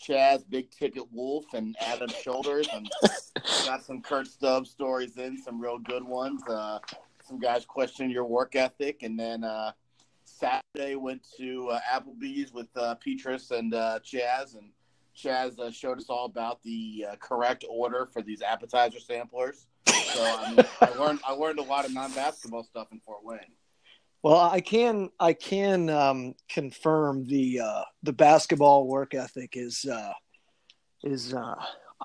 Chaz, 0.00 0.44
Big 0.48 0.70
Ticket 0.70 1.04
Wolf, 1.12 1.44
and 1.54 1.76
Adam 1.80 2.08
Shoulders, 2.08 2.68
and 2.72 2.88
got 3.66 3.84
some 3.84 4.00
Kurt 4.00 4.26
Stubbs 4.26 4.70
stories 4.70 5.16
in, 5.16 5.36
some 5.36 5.60
real 5.60 5.78
good 5.78 6.04
ones. 6.04 6.42
Uh, 6.48 6.78
some 7.26 7.38
guys 7.38 7.64
questioning 7.64 8.10
your 8.10 8.24
work 8.24 8.56
ethic, 8.56 9.02
and 9.02 9.18
then 9.18 9.44
uh, 9.44 9.72
Saturday 10.24 10.96
went 10.96 11.26
to 11.36 11.68
uh, 11.68 11.80
Applebee's 11.92 12.52
with 12.52 12.68
uh, 12.76 12.94
Petrus 12.96 13.50
and 13.50 13.74
uh, 13.74 13.98
Chaz, 14.02 14.56
and 14.56 14.70
Chaz 15.16 15.58
uh, 15.58 15.70
showed 15.70 15.98
us 15.98 16.06
all 16.08 16.24
about 16.24 16.62
the 16.62 17.06
uh, 17.10 17.16
correct 17.16 17.64
order 17.68 18.08
for 18.12 18.22
these 18.22 18.42
appetizer 18.42 18.98
samplers. 18.98 19.66
So 19.86 20.24
I, 20.24 20.54
mean, 20.54 20.66
I 20.80 20.88
learned 20.98 21.20
I 21.26 21.32
learned 21.32 21.58
a 21.58 21.62
lot 21.62 21.84
of 21.84 21.92
non 21.92 22.12
basketball 22.12 22.64
stuff 22.64 22.88
in 22.90 23.00
Fort 23.00 23.22
Wayne. 23.22 23.40
Well, 24.22 24.38
I 24.38 24.60
can 24.60 25.10
I 25.18 25.32
can 25.32 25.88
um, 25.88 26.34
confirm 26.48 27.26
the 27.26 27.60
uh, 27.60 27.84
the 28.02 28.12
basketball 28.12 28.86
work 28.86 29.14
ethic 29.14 29.56
is 29.56 29.86
uh, 29.90 30.12
is 31.02 31.32
uh, 31.32 31.54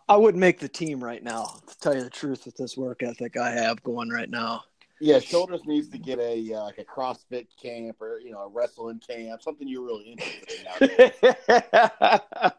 I 0.08 0.16
wouldn't 0.16 0.40
make 0.40 0.60
the 0.60 0.70
team 0.70 1.04
right 1.04 1.24
now. 1.24 1.60
To 1.68 1.78
tell 1.80 1.96
you 1.96 2.04
the 2.04 2.10
truth, 2.10 2.46
with 2.46 2.56
this 2.56 2.78
work 2.78 3.04
ethic 3.04 3.36
I 3.38 3.52
have 3.52 3.84
going 3.84 4.10
right 4.10 4.30
now. 4.30 4.64
Yeah, 5.02 5.20
Shoulders 5.20 5.66
needs 5.66 5.90
to 5.90 5.98
get 5.98 6.20
a 6.20 6.54
uh, 6.54 6.64
like 6.64 6.78
a 6.78 6.86
CrossFit 6.86 7.48
camp 7.62 8.02
or 8.02 8.20
you 8.20 8.32
know 8.32 8.40
a 8.40 8.48
wrestling 8.48 9.02
camp, 9.06 9.42
something 9.42 9.68
you're 9.68 9.84
really 9.84 10.16
interested 10.18 10.66
in. 10.80 12.52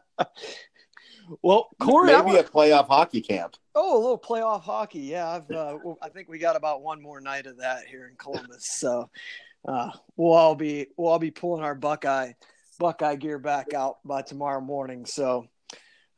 well, 1.41 1.69
Corey, 1.81 2.11
maybe 2.11 2.33
want... 2.33 2.39
a 2.39 2.43
playoff 2.43 2.87
hockey 2.87 3.21
camp. 3.21 3.55
Oh, 3.73 3.97
a 3.97 3.99
little 3.99 4.19
playoff 4.19 4.61
hockey. 4.61 4.99
Yeah, 4.99 5.27
I've 5.27 5.49
uh, 5.49 5.79
I 5.99 6.09
think 6.09 6.29
we 6.29 6.37
got 6.37 6.55
about 6.55 6.83
one 6.83 7.01
more 7.01 7.19
night 7.19 7.47
of 7.47 7.57
that 7.57 7.87
here 7.87 8.07
in 8.07 8.15
Columbus. 8.17 8.67
So 8.69 9.09
uh, 9.67 9.91
we'll 10.15 10.33
all 10.33 10.55
be 10.55 10.87
we'll 10.97 11.11
all 11.11 11.19
be 11.19 11.31
pulling 11.31 11.63
our 11.63 11.75
Buckeye 11.75 12.33
Buckeye 12.79 13.15
gear 13.15 13.39
back 13.39 13.73
out 13.73 13.97
by 14.05 14.21
tomorrow 14.21 14.61
morning. 14.61 15.05
So, 15.05 15.47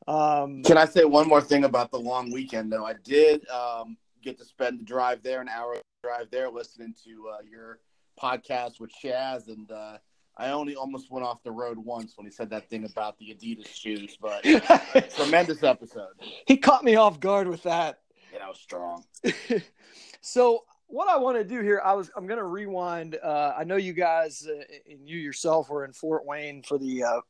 um, 0.08 0.64
can 0.64 0.78
I 0.78 0.86
say 0.86 1.06
one 1.06 1.28
more 1.28 1.42
thing 1.42 1.64
about 1.64 1.92
the 1.92 2.00
long 2.00 2.32
weekend? 2.32 2.72
Though 2.72 2.86
I 2.86 2.94
did 3.04 3.48
um, 3.50 3.98
get 4.22 4.38
to 4.40 4.46
spend 4.46 4.80
the 4.80 4.84
drive 4.84 5.24
there, 5.24 5.42
an 5.42 5.50
hour 5.50 5.78
drive 6.04 6.30
there, 6.32 6.50
listening 6.50 6.94
to 7.06 7.30
uh, 7.30 7.38
your 7.50 7.80
podcast 8.22 8.80
with 8.80 8.92
Chaz, 9.04 9.48
and 9.48 9.72
uh, 9.72 9.98
I 10.38 10.52
only 10.52 10.76
almost 10.76 11.12
went 11.12 11.26
off 11.26 11.42
the 11.44 11.52
road 11.52 11.78
once 11.78 12.14
when 12.18 12.26
he 12.26 12.32
said 12.32 12.50
that 12.52 12.70
thing 12.70 12.86
about 12.86 13.18
the 13.18 13.36
Adidas 13.36 13.68
shoes. 13.68 14.18
But 14.20 14.44
tremendous 15.16 15.64
episode. 15.64 16.14
He 16.46 16.58
caught 16.58 16.84
me 16.84 16.96
off 16.96 17.20
guard 17.20 17.48
with 17.48 17.64
that. 17.64 18.00
Yeah, 18.32 18.40
that 18.40 18.48
was 18.48 18.60
strong. 18.60 19.04
so 20.22 20.64
what 20.90 21.08
I 21.08 21.18
want 21.18 21.38
to 21.38 21.44
do 21.44 21.62
here, 21.62 21.82
I 21.84 21.94
was 21.94 22.10
I'm 22.16 22.28
going 22.28 22.40
to 22.40 22.46
rewind. 22.46 23.18
Uh, 23.22 23.54
I 23.58 23.64
know 23.64 23.78
you 23.78 23.94
guys 23.94 24.46
uh, 24.50 24.64
and 24.90 25.08
you 25.08 25.18
yourself 25.18 25.70
were 25.70 25.86
in 25.86 25.94
Fort 25.94 26.26
Wayne 26.26 26.64
for 26.64 26.78
the 26.78 27.04
uh, 27.04 27.22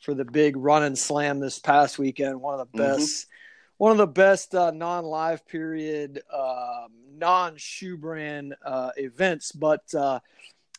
for 0.00 0.12
the 0.12 0.24
big 0.24 0.56
run 0.56 0.82
and 0.82 0.98
slam 0.98 1.38
this 1.38 1.58
past 1.58 1.98
weekend. 1.98 2.40
One 2.40 2.58
of 2.58 2.68
the 2.72 2.78
mm-hmm. 2.78 2.98
best, 2.98 3.26
one 3.78 3.92
of 3.92 3.98
the 3.98 4.06
best 4.08 4.54
uh, 4.54 4.72
non 4.72 5.04
live 5.04 5.46
period, 5.46 6.20
um, 6.32 6.88
non 7.14 7.56
shoe 7.56 7.96
brand 7.96 8.56
uh, 8.64 8.90
events. 8.96 9.52
But 9.52 9.82
uh, 9.94 10.18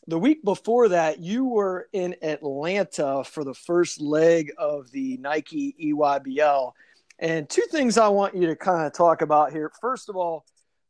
the 0.06 0.20
week 0.20 0.44
before 0.44 0.90
that, 0.90 1.20
you 1.20 1.46
were 1.46 1.88
in 1.94 2.16
Atlanta 2.22 3.24
for 3.24 3.46
the 3.46 3.54
first 3.54 4.02
leg 4.02 4.52
of 4.58 4.92
the 4.92 5.18
Nike 5.18 5.76
EYBL. 5.82 6.74
And 7.20 7.50
two 7.50 7.66
things 7.72 7.98
I 7.98 8.10
want 8.10 8.36
you 8.36 8.48
to 8.48 8.56
kind 8.56 8.86
of 8.86 8.94
talk 8.94 9.22
about 9.22 9.52
here. 9.52 9.72
First 9.82 10.10
of 10.10 10.18
all, 10.18 10.46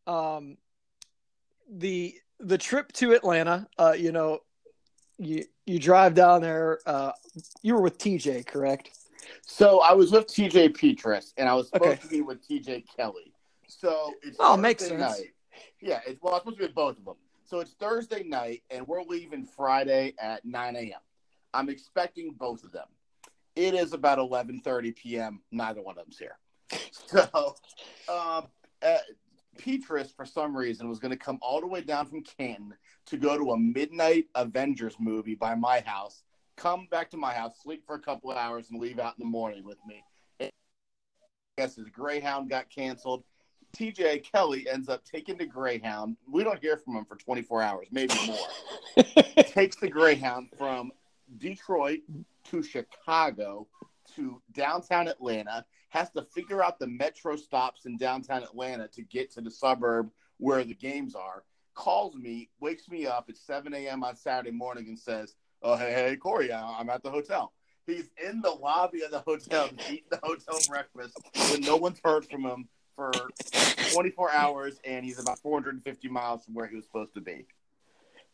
um, 0.08 0.58
the 1.70 2.16
the 2.40 2.58
trip 2.58 2.92
to 2.94 3.14
Atlanta, 3.14 3.68
uh, 3.78 3.96
you 3.98 4.12
know, 4.12 4.40
you 5.18 5.44
you 5.66 5.80
drive 5.80 6.14
down 6.14 6.42
there. 6.42 6.80
Uh, 6.86 7.12
you 7.62 7.76
were 7.76 7.82
with 7.82 7.98
TJ, 7.98 8.46
correct? 8.46 8.92
So 9.46 9.82
I 9.82 9.94
was 9.94 10.12
with 10.12 10.28
TJ 10.28 10.76
Petrus, 10.76 11.34
and 11.38 11.50
I 11.50 11.54
was 11.54 11.70
supposed 11.70 12.00
okay. 12.00 12.02
to 12.02 12.08
be 12.08 12.22
with 12.22 12.48
TJ 12.48 12.86
Kelly. 12.96 13.34
So 13.68 14.14
it's 14.22 14.38
oh, 14.40 14.56
Thursday 14.56 14.62
makes 14.62 14.88
sense. 14.88 15.00
Night. 15.02 15.34
Yeah, 15.82 16.00
it's, 16.08 16.22
well, 16.22 16.38
supposed 16.40 16.58
to 16.58 16.60
be 16.60 16.66
with 16.66 16.76
both 16.76 16.98
of 16.98 17.06
them. 17.06 17.16
So 17.46 17.60
it's 17.60 17.74
Thursday 17.74 18.24
night, 18.24 18.64
and 18.70 18.88
we're 18.88 19.04
leaving 19.04 19.46
Friday 19.46 20.14
at 20.20 20.44
9 20.44 20.76
a.m. 20.76 21.00
I'm 21.54 21.70
expecting 21.70 22.34
both 22.38 22.64
of 22.64 22.72
them. 22.72 22.88
It 23.56 23.74
is 23.74 23.94
about 23.94 24.20
11:30 24.20 24.96
p.m. 24.96 25.42
Neither 25.52 25.82
one 25.82 25.98
of 25.98 26.06
them's 26.06 26.18
here. 26.18 26.38
So, 27.08 27.56
um, 28.10 28.48
uh, 28.82 28.98
Petrus, 29.58 30.12
for 30.12 30.26
some 30.26 30.56
reason, 30.56 30.90
was 30.90 31.00
going 31.00 31.12
to 31.12 31.18
come 31.18 31.40
all 31.42 31.60
the 31.60 31.68
way 31.68 31.82
down 31.82 32.06
from 32.06 32.24
Canton 32.24 32.74
to 33.08 33.18
go 33.18 33.38
to 33.38 33.52
a 33.52 33.58
midnight 33.58 34.26
Avengers 34.36 34.96
movie 35.00 35.36
by 35.36 35.56
my 35.56 35.82
house, 35.82 36.24
come 36.56 36.88
back 36.90 37.10
to 37.12 37.18
my 37.18 37.34
house, 37.34 37.62
sleep 37.62 37.84
for 37.86 37.96
a 37.96 38.00
couple 38.00 38.32
of 38.32 38.38
hours, 38.38 38.70
and 38.70 38.80
leave 38.80 39.00
out 39.00 39.16
in 39.18 39.26
the 39.26 39.30
morning 39.30 39.64
with 39.64 39.78
me. 39.88 40.04
And 40.40 40.52
I 41.58 41.62
guess 41.62 41.76
his 41.76 41.90
Greyhound 41.90 42.50
got 42.50 42.70
canceled. 42.70 43.24
TJ 43.76 44.24
Kelly 44.24 44.68
ends 44.70 44.90
up 44.90 45.04
taking 45.04 45.38
the 45.38 45.46
Greyhound. 45.46 46.18
We 46.32 46.44
don't 46.44 46.60
hear 46.60 46.78
from 46.78 46.96
him 46.96 47.06
for 47.06 47.16
24 47.16 47.62
hours, 47.62 47.88
maybe 47.92 48.14
more. 48.26 49.04
Takes 49.44 49.76
the 49.76 49.90
Greyhound 49.90 50.50
from 50.58 50.92
Detroit 51.38 52.00
to 52.46 52.64
Chicago 52.64 53.68
to 54.18 54.42
downtown 54.52 55.08
Atlanta 55.08 55.66
has 55.90 56.10
to 56.12 56.24
figure 56.34 56.64
out 56.64 56.80
the 56.80 56.88
metro 56.88 57.36
stops 57.36 57.86
in 57.86 57.98
downtown 57.98 58.44
Atlanta 58.44 58.88
to 58.90 59.02
get 59.04 59.32
to 59.32 59.42
the 59.42 59.50
suburb 59.50 60.10
where 60.38 60.64
the 60.64 60.74
games 60.74 61.16
are. 61.16 61.44
Calls 61.74 62.16
me, 62.16 62.50
wakes 62.60 62.90
me 62.90 63.06
up 63.06 63.28
at 63.30 63.38
7 63.38 63.74
a.m. 63.74 64.04
on 64.04 64.16
Saturday 64.16 64.52
morning 64.52 64.88
and 64.88 65.00
says, 65.00 65.36
Oh, 65.64 65.76
hey, 65.76 65.92
hey, 65.92 66.16
Corey, 66.16 66.52
I'm 66.52 66.90
at 66.90 67.02
the 67.02 67.10
hotel. 67.10 67.54
He's 67.86 68.10
in 68.24 68.42
the 68.42 68.52
lobby 68.52 69.04
of 69.04 69.12
the 69.12 69.20
hotel 69.20 69.70
eating 69.90 70.04
the 70.12 70.20
hotel 70.22 70.62
breakfast 70.68 71.16
when 71.50 71.62
no 71.62 71.78
one's 71.78 72.00
heard 72.04 72.26
from 72.26 72.44
him 72.44 72.68
for 72.96 73.32
24 73.92 74.32
hours, 74.32 74.80
and 74.84 75.06
he's 75.06 75.20
about 75.20 75.40
450 75.40 76.10
miles 76.10 76.44
from 76.44 76.54
where 76.54 76.68
he 76.68 76.76
was 76.76 76.86
supposed 76.86 77.14
to 77.14 77.22
be. 77.22 77.46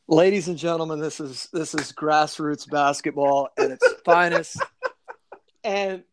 Ladies 0.08 0.48
and 0.50 0.58
gentlemen, 0.58 1.00
this 1.00 1.22
is 1.22 1.48
this 1.54 1.74
is 1.74 1.94
grassroots 1.94 2.70
basketball 2.70 3.50
at 3.58 3.72
its 3.72 3.88
finest. 4.06 4.62
And 5.64 6.04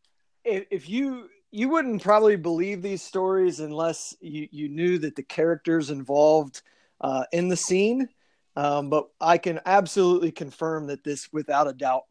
if, 0.44 0.66
if 0.70 0.88
you 0.88 1.28
you 1.50 1.68
wouldn't 1.68 2.02
probably 2.02 2.36
believe 2.36 2.80
these 2.80 3.02
stories 3.02 3.60
unless 3.60 4.14
you, 4.20 4.48
you 4.50 4.68
knew 4.68 4.98
that 4.98 5.16
the 5.16 5.22
characters 5.22 5.90
involved 5.90 6.62
uh, 7.00 7.24
in 7.32 7.48
the 7.48 7.56
scene. 7.56 8.08
Um, 8.56 8.90
but 8.90 9.08
I 9.20 9.38
can 9.38 9.60
absolutely 9.64 10.32
confirm 10.32 10.88
that 10.88 11.02
this, 11.04 11.32
without 11.32 11.68
a 11.68 11.72
doubt, 11.72 12.04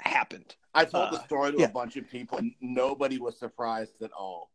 happened. 0.00 0.54
I 0.74 0.84
told 0.84 1.12
the 1.12 1.18
uh, 1.18 1.24
story 1.24 1.52
to 1.52 1.58
yeah. 1.58 1.66
a 1.66 1.70
bunch 1.70 1.96
of 1.96 2.08
people, 2.08 2.38
and 2.38 2.52
nobody 2.60 3.18
was 3.18 3.38
surprised 3.38 4.02
at 4.02 4.12
all. 4.12 4.50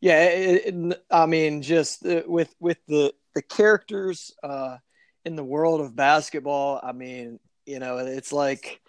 Yeah, 0.00 0.24
it, 0.24 0.74
it, 0.74 1.04
I 1.10 1.26
mean, 1.26 1.62
just 1.62 2.04
uh, 2.04 2.22
with 2.26 2.54
with 2.60 2.78
the 2.88 3.14
the 3.34 3.42
characters 3.42 4.34
uh, 4.42 4.78
in 5.24 5.36
the 5.36 5.44
world 5.44 5.80
of 5.80 5.94
basketball. 5.94 6.80
I 6.82 6.92
mean, 6.92 7.38
you 7.66 7.78
know, 7.78 7.98
it's 7.98 8.32
like 8.32 8.80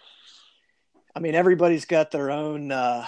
I 1.14 1.20
mean, 1.20 1.34
everybody's 1.34 1.84
got 1.84 2.10
their 2.10 2.30
own 2.30 2.72
uh, 2.72 3.06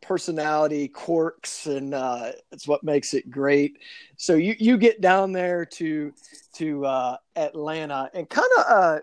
personality 0.00 0.88
quirks, 0.88 1.66
and 1.66 1.92
uh, 1.92 2.32
it's 2.52 2.66
what 2.66 2.82
makes 2.84 3.12
it 3.12 3.30
great. 3.30 3.78
So 4.16 4.34
you 4.34 4.54
you 4.58 4.78
get 4.78 5.00
down 5.00 5.32
there 5.32 5.66
to 5.66 6.12
to 6.54 6.86
uh, 6.86 7.16
Atlanta, 7.34 8.10
and 8.14 8.28
kind 8.28 8.48
of, 8.58 8.64
uh, 8.66 8.98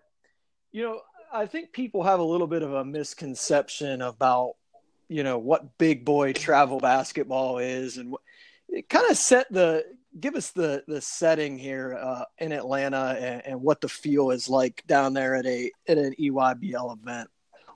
you 0.72 0.84
know, 0.84 1.01
I 1.31 1.46
think 1.46 1.72
people 1.72 2.03
have 2.03 2.19
a 2.19 2.24
little 2.24 2.47
bit 2.47 2.63
of 2.63 2.74
a 2.74 2.85
misconception 2.85 4.01
about 4.01 4.56
you 5.07 5.24
know 5.24 5.38
what 5.38 5.78
big 5.78 6.06
boy 6.06 6.34
travel 6.34 6.80
basketball 6.80 7.59
is, 7.59 7.97
and 7.97 8.12
what, 8.12 8.22
it 8.69 8.90
kind 8.90 9.09
of 9.12 9.18
set 9.18 9.51
the 9.51 9.85
give 10.19 10.35
us 10.35 10.51
the 10.51 10.84
the 10.88 11.01
setting 11.01 11.57
here 11.57 11.97
uh, 12.00 12.25
in 12.40 12.51
Atlanta 12.51 13.18
and, 13.19 13.46
and, 13.46 13.62
what 13.62 13.81
the 13.81 13.90
feel 13.90 14.31
is 14.31 14.50
like 14.50 14.84
down 14.88 15.13
there 15.13 15.35
at 15.35 15.46
a 15.46 15.72
at 15.88 15.97
an 15.97 16.13
EYBL 16.19 16.97
event. 16.97 17.29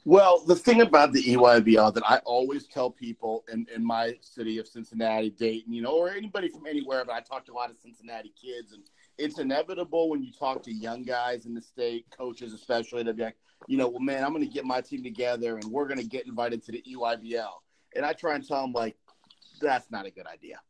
Well, 0.05 0.43
the 0.45 0.55
thing 0.55 0.81
about 0.81 1.11
the 1.11 1.21
EYBL 1.21 1.93
that 1.93 2.03
I 2.09 2.19
always 2.19 2.65
tell 2.67 2.89
people 2.89 3.43
in, 3.51 3.67
in 3.75 3.85
my 3.85 4.15
city 4.21 4.57
of 4.57 4.65
Cincinnati, 4.65 5.31
Dayton, 5.31 5.73
you 5.73 5.81
know, 5.81 5.97
or 5.97 6.09
anybody 6.09 6.47
from 6.47 6.65
anywhere, 6.65 7.03
but 7.05 7.13
I 7.13 7.19
talk 7.19 7.45
to 7.47 7.51
a 7.51 7.55
lot 7.55 7.69
of 7.69 7.75
Cincinnati 7.77 8.33
kids, 8.41 8.71
and 8.71 8.83
it's 9.17 9.37
inevitable 9.37 10.09
when 10.09 10.23
you 10.23 10.31
talk 10.31 10.63
to 10.63 10.73
young 10.73 11.03
guys 11.03 11.45
in 11.45 11.53
the 11.53 11.61
state, 11.61 12.05
coaches 12.17 12.53
especially, 12.53 13.03
they'll 13.03 13.15
be 13.15 13.23
like, 13.23 13.37
you 13.67 13.77
know, 13.77 13.89
well, 13.89 13.99
man, 13.99 14.23
I'm 14.23 14.31
going 14.31 14.47
to 14.47 14.53
get 14.53 14.63
my 14.63 14.79
team 14.79 15.03
together 15.03 15.57
and 15.57 15.65
we're 15.65 15.87
going 15.87 15.99
to 15.99 16.05
get 16.05 16.25
invited 16.25 16.63
to 16.65 16.71
the 16.71 16.83
EYBL. 16.89 17.49
And 17.95 18.05
I 18.05 18.13
try 18.13 18.35
and 18.35 18.47
tell 18.47 18.61
them, 18.61 18.71
like, 18.71 18.95
that's 19.59 19.91
not 19.91 20.05
a 20.05 20.11
good 20.11 20.27
idea 20.27 20.61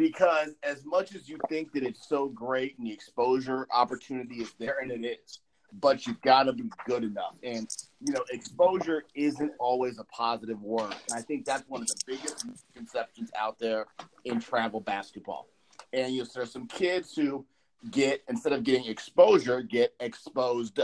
because 0.00 0.54
as 0.62 0.82
much 0.86 1.14
as 1.14 1.28
you 1.28 1.36
think 1.50 1.72
that 1.72 1.82
it's 1.82 2.08
so 2.08 2.28
great 2.28 2.78
and 2.78 2.86
the 2.86 2.92
exposure 2.92 3.68
opportunity 3.70 4.36
is 4.36 4.50
there, 4.58 4.78
and 4.80 4.90
it 4.90 5.04
is, 5.06 5.40
but 5.78 6.06
you've 6.06 6.20
got 6.22 6.44
to 6.44 6.54
be 6.54 6.70
good 6.86 7.04
enough. 7.04 7.34
And 7.42 7.68
you 8.00 8.14
know, 8.14 8.24
exposure 8.30 9.04
isn't 9.14 9.52
always 9.58 9.98
a 9.98 10.04
positive 10.04 10.60
word, 10.62 10.94
and 11.10 11.18
I 11.18 11.20
think 11.20 11.44
that's 11.44 11.68
one 11.68 11.82
of 11.82 11.88
the 11.88 12.00
biggest 12.06 12.46
misconceptions 12.46 13.30
out 13.38 13.58
there 13.58 13.88
in 14.24 14.40
travel 14.40 14.80
basketball. 14.80 15.48
And 15.92 16.14
you 16.14 16.22
know, 16.22 16.28
there's 16.34 16.50
some 16.50 16.66
kids 16.66 17.14
who 17.14 17.44
get 17.90 18.22
instead 18.26 18.54
of 18.54 18.64
getting 18.64 18.86
exposure, 18.86 19.60
get 19.60 19.94
exposed. 20.00 20.80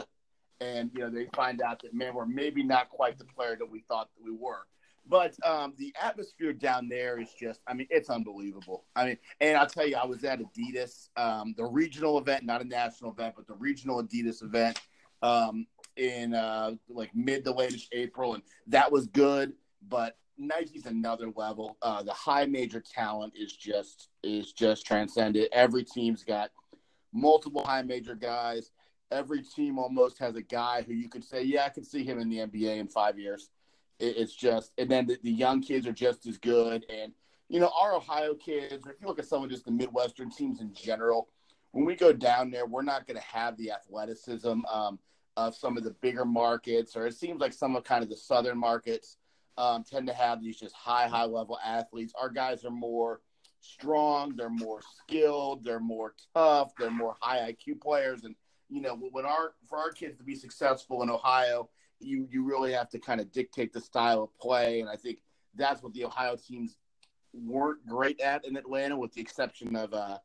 and 0.60 0.90
you 0.92 1.00
know 1.00 1.08
they 1.08 1.26
find 1.34 1.62
out 1.62 1.80
that 1.80 1.94
man, 1.94 2.14
we're 2.14 2.26
maybe 2.26 2.62
not 2.62 2.90
quite 2.90 3.18
the 3.18 3.24
player 3.24 3.56
that 3.56 3.70
we 3.70 3.80
thought 3.88 4.10
that 4.14 4.22
we 4.22 4.36
were. 4.36 4.66
But 5.08 5.36
um, 5.44 5.74
the 5.78 5.94
atmosphere 6.00 6.52
down 6.52 6.88
there 6.88 7.20
is 7.20 7.32
just, 7.38 7.60
I 7.66 7.74
mean, 7.74 7.86
it's 7.90 8.10
unbelievable. 8.10 8.84
I 8.96 9.04
mean, 9.06 9.18
and 9.40 9.56
I'll 9.56 9.68
tell 9.68 9.86
you, 9.86 9.96
I 9.96 10.04
was 10.04 10.24
at 10.24 10.40
Adidas, 10.40 11.08
um, 11.16 11.54
the 11.56 11.64
regional 11.64 12.18
event, 12.18 12.44
not 12.44 12.60
a 12.60 12.64
national 12.64 13.12
event, 13.12 13.34
but 13.36 13.46
the 13.46 13.54
regional 13.54 14.02
Adidas 14.02 14.42
event 14.42 14.80
um, 15.22 15.66
in 15.96 16.34
uh, 16.34 16.72
like 16.88 17.10
mid 17.14 17.44
to 17.44 17.52
late 17.52 17.86
April, 17.92 18.34
and 18.34 18.42
that 18.66 18.90
was 18.90 19.06
good. 19.06 19.52
But 19.88 20.16
Nike's 20.38 20.86
another 20.86 21.30
level. 21.34 21.76
Uh, 21.82 22.02
the 22.02 22.12
high 22.12 22.46
major 22.46 22.80
talent 22.80 23.34
is 23.36 23.52
just 23.52 24.08
is 24.24 24.52
just 24.52 24.86
transcended. 24.86 25.48
Every 25.52 25.84
team's 25.84 26.24
got 26.24 26.50
multiple 27.12 27.64
high 27.64 27.82
major 27.82 28.14
guys. 28.14 28.72
Every 29.12 29.42
team 29.42 29.78
almost 29.78 30.18
has 30.18 30.34
a 30.34 30.42
guy 30.42 30.82
who 30.82 30.92
you 30.92 31.08
could 31.08 31.22
say, 31.22 31.44
yeah, 31.44 31.64
I 31.64 31.68
could 31.68 31.86
see 31.86 32.02
him 32.02 32.18
in 32.18 32.28
the 32.28 32.38
NBA 32.38 32.78
in 32.78 32.88
five 32.88 33.20
years 33.20 33.50
it's 33.98 34.34
just, 34.34 34.72
and 34.78 34.90
then 34.90 35.06
the, 35.06 35.18
the, 35.22 35.30
young 35.30 35.62
kids 35.62 35.86
are 35.86 35.92
just 35.92 36.26
as 36.26 36.38
good. 36.38 36.84
And, 36.90 37.12
you 37.48 37.60
know, 37.60 37.70
our 37.80 37.94
Ohio 37.94 38.34
kids, 38.34 38.86
or 38.86 38.92
if 38.92 39.00
you 39.00 39.06
look 39.06 39.18
at 39.18 39.26
some 39.26 39.42
of 39.42 39.50
just 39.50 39.64
the 39.64 39.70
Midwestern 39.70 40.30
teams 40.30 40.60
in 40.60 40.74
general, 40.74 41.28
when 41.72 41.84
we 41.84 41.94
go 41.94 42.12
down 42.12 42.50
there, 42.50 42.66
we're 42.66 42.82
not 42.82 43.06
going 43.06 43.18
to 43.18 43.26
have 43.26 43.56
the 43.56 43.70
athleticism 43.70 44.64
um, 44.66 44.98
of 45.36 45.54
some 45.54 45.76
of 45.76 45.84
the 45.84 45.90
bigger 45.90 46.24
markets, 46.24 46.96
or 46.96 47.06
it 47.06 47.14
seems 47.14 47.40
like 47.40 47.52
some 47.52 47.76
of 47.76 47.84
kind 47.84 48.02
of 48.02 48.10
the 48.10 48.16
southern 48.16 48.58
markets 48.58 49.18
um, 49.58 49.84
tend 49.84 50.06
to 50.06 50.14
have 50.14 50.42
these 50.42 50.58
just 50.58 50.74
high, 50.74 51.08
high 51.08 51.24
level 51.24 51.58
athletes. 51.64 52.12
Our 52.20 52.30
guys 52.30 52.64
are 52.64 52.70
more 52.70 53.20
strong, 53.60 54.36
they're 54.36 54.50
more 54.50 54.80
skilled, 55.02 55.64
they're 55.64 55.80
more 55.80 56.14
tough, 56.34 56.72
they're 56.78 56.90
more 56.90 57.16
high 57.20 57.52
IQ 57.52 57.80
players. 57.80 58.24
And, 58.24 58.34
you 58.68 58.80
know, 58.80 58.96
when 58.96 59.24
our, 59.24 59.54
for 59.68 59.78
our 59.78 59.90
kids 59.90 60.16
to 60.18 60.24
be 60.24 60.34
successful 60.34 61.02
in 61.02 61.10
Ohio, 61.10 61.68
you 62.00 62.28
you 62.30 62.44
really 62.44 62.72
have 62.72 62.88
to 62.90 62.98
kind 62.98 63.20
of 63.20 63.32
dictate 63.32 63.72
the 63.72 63.80
style 63.80 64.22
of 64.22 64.38
play, 64.38 64.80
and 64.80 64.88
I 64.88 64.96
think 64.96 65.18
that's 65.54 65.82
what 65.82 65.92
the 65.92 66.04
Ohio 66.04 66.36
teams 66.36 66.76
weren't 67.32 67.86
great 67.86 68.20
at 68.20 68.44
in 68.44 68.56
Atlanta, 68.56 68.96
with 68.96 69.12
the 69.12 69.20
exception 69.20 69.76
of 69.76 69.92
uh, 69.92 70.18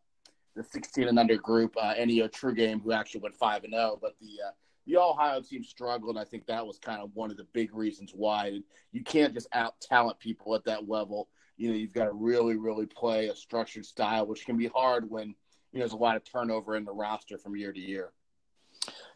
the 0.56 0.63
16 0.63 1.07
and 1.07 1.19
under 1.19 1.38
group, 1.38 1.75
uh, 1.81 1.94
True 2.31 2.53
Game, 2.53 2.79
who 2.79 2.91
actually 2.91 3.21
went 3.21 3.35
five 3.35 3.63
and 3.63 3.73
zero. 3.73 3.94
Oh. 3.94 4.00
But 4.01 4.15
the 4.19 4.39
uh, 4.47 4.51
the 4.88 4.97
Ohio 4.97 5.41
team 5.41 5.63
struggled. 5.63 6.18
I 6.18 6.23
think 6.23 6.45
that 6.47 6.65
was 6.65 6.79
kind 6.79 7.01
of 7.01 7.12
one 7.13 7.31
of 7.31 7.38
the 7.38 7.47
big 7.53 7.73
reasons 7.73 8.12
why 8.15 8.59
you 8.91 9.03
can't 9.03 9.33
just 9.33 9.47
out 9.53 9.79
talent 9.81 10.19
people 10.19 10.56
at 10.56 10.65
that 10.65 10.89
level. 10.89 11.29
You 11.57 11.69
know, 11.69 11.75
you've 11.75 11.94
got 11.94 12.06
to 12.06 12.13
really, 12.13 12.57
really 12.57 12.88
play 12.88 13.27
a 13.27 13.35
structured 13.35 13.85
style, 13.85 14.25
which 14.25 14.45
can 14.45 14.57
be 14.57 14.68
hard 14.68 15.09
when 15.09 15.35
you 15.71 15.79
know 15.79 15.79
there's 15.79 15.94
a 15.94 15.97
lot 15.97 16.15
of 16.15 16.23
turnover 16.23 16.75
in 16.75 16.85
the 16.85 16.94
roster 16.94 17.38
from 17.38 17.56
year 17.56 17.71
to 17.71 17.79
year. 17.79 18.12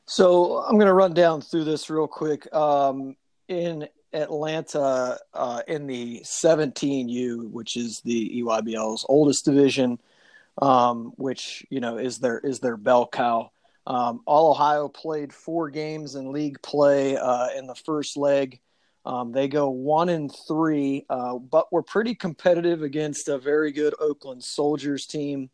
So 0.08 0.58
I'm 0.62 0.76
going 0.76 0.88
to 0.88 0.94
run 0.94 1.14
down 1.14 1.42
through 1.42 1.64
this 1.64 1.90
real 1.90 2.08
quick. 2.08 2.54
Um, 2.54 3.16
in 3.48 3.88
Atlanta, 4.14 5.18
uh, 5.34 5.62
in 5.68 5.88
the 5.88 6.22
17U, 6.24 7.50
which 7.52 7.76
is 7.76 8.02
the 8.02 8.42
EYBL's 8.42 9.06
oldest 9.10 9.46
division, 9.46 10.00
um, 10.62 11.12
which 11.18 11.66
you 11.70 11.80
know 11.80 11.98
is 11.98 12.20
their 12.20 12.40
is 12.40 12.60
their 12.60 12.78
bell 12.78 13.08
cow. 13.08 13.52
Um, 13.88 14.22
All 14.26 14.52
Ohio 14.52 14.88
played 14.88 15.34
four 15.34 15.70
games 15.70 16.16
in 16.16 16.32
league 16.32 16.62
play 16.62 17.18
uh, 17.18 17.50
in 17.58 17.68
the 17.68 17.76
first 17.76 18.16
leg. 18.18 18.60
Um, 19.06 19.32
they 19.32 19.48
go 19.48 19.70
one 19.70 20.10
and 20.10 20.34
three, 20.48 21.06
uh, 21.10 21.38
but 21.38 21.72
were 21.72 21.84
pretty 21.84 22.16
competitive 22.16 22.82
against 22.82 23.28
a 23.28 23.38
very 23.38 23.72
good 23.72 23.94
Oakland 24.00 24.44
Soldiers 24.44 25.06
team. 25.06 25.52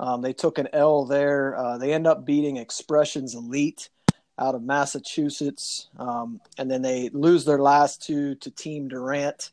Um, 0.00 0.22
they 0.22 0.32
took 0.32 0.58
an 0.58 0.68
L 0.72 1.04
there. 1.04 1.56
Uh, 1.56 1.76
they 1.76 1.92
end 1.92 2.06
up 2.06 2.24
beating 2.24 2.56
Expressions 2.56 3.34
Elite 3.34 3.90
out 4.38 4.54
of 4.54 4.62
Massachusetts, 4.62 5.88
um, 5.98 6.40
and 6.56 6.70
then 6.70 6.80
they 6.80 7.10
lose 7.10 7.44
their 7.44 7.58
last 7.58 8.02
two 8.02 8.34
to 8.36 8.50
Team 8.50 8.88
Durant, 8.88 9.50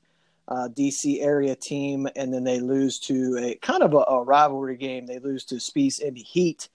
uh, 0.48 0.70
DC 0.70 1.22
area 1.22 1.54
team, 1.54 2.08
and 2.16 2.34
then 2.34 2.46
they 2.46 2.62
lose 2.62 2.98
to 3.00 3.38
a 3.38 3.56
kind 3.56 3.84
of 3.84 3.94
a, 3.94 3.98
a 3.98 4.24
rivalry 4.24 4.78
game. 4.78 5.06
They 5.06 5.20
lose 5.20 5.44
to 5.46 5.60
Spiece 5.60 6.00
Indy 6.00 6.24
Heat, 6.24 6.70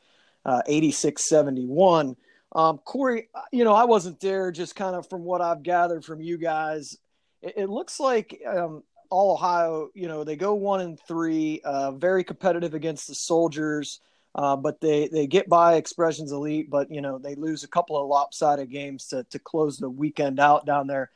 uh, 0.44 0.60
86-71. 0.68 2.14
Um, 2.54 2.76
Corey, 2.84 3.30
you 3.50 3.64
know, 3.64 3.72
I 3.72 3.84
wasn't 3.84 4.20
there. 4.20 4.52
Just 4.52 4.76
kind 4.76 4.94
of 4.94 5.08
from 5.08 5.24
what 5.24 5.40
I've 5.40 5.62
gathered 5.62 6.04
from 6.04 6.20
you 6.20 6.36
guys, 6.36 6.98
it, 7.40 7.54
it 7.56 7.70
looks 7.70 7.98
like 7.98 8.42
um, 8.46 8.82
all 9.12 9.34
Ohio, 9.34 9.90
you 9.94 10.08
know, 10.08 10.24
they 10.24 10.36
go 10.36 10.54
one 10.54 10.80
and 10.80 10.98
three, 10.98 11.60
uh, 11.64 11.92
very 11.92 12.24
competitive 12.24 12.72
against 12.72 13.06
the 13.08 13.14
Soldiers, 13.14 14.00
uh, 14.34 14.56
but 14.56 14.80
they 14.80 15.08
they 15.08 15.26
get 15.26 15.50
by 15.50 15.74
Expressions 15.74 16.32
Elite, 16.32 16.70
but 16.70 16.90
you 16.90 17.02
know 17.02 17.18
they 17.18 17.34
lose 17.34 17.62
a 17.62 17.68
couple 17.68 18.00
of 18.00 18.08
lopsided 18.08 18.70
games 18.70 19.08
to 19.08 19.24
to 19.24 19.38
close 19.38 19.76
the 19.76 19.90
weekend 19.90 20.40
out 20.40 20.64
down 20.64 20.86
there. 20.86 21.10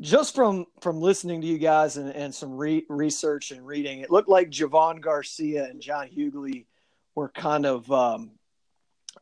Just 0.00 0.34
from 0.34 0.66
from 0.80 1.00
listening 1.00 1.40
to 1.42 1.46
you 1.46 1.58
guys 1.58 1.96
and, 1.96 2.10
and 2.10 2.34
some 2.34 2.56
re- 2.56 2.86
research 2.88 3.52
and 3.52 3.64
reading, 3.64 4.00
it 4.00 4.10
looked 4.10 4.28
like 4.28 4.50
Javon 4.50 5.00
Garcia 5.00 5.66
and 5.66 5.80
John 5.80 6.08
Hugley 6.08 6.66
were 7.14 7.28
kind 7.28 7.66
of 7.66 7.90
um, 7.92 8.32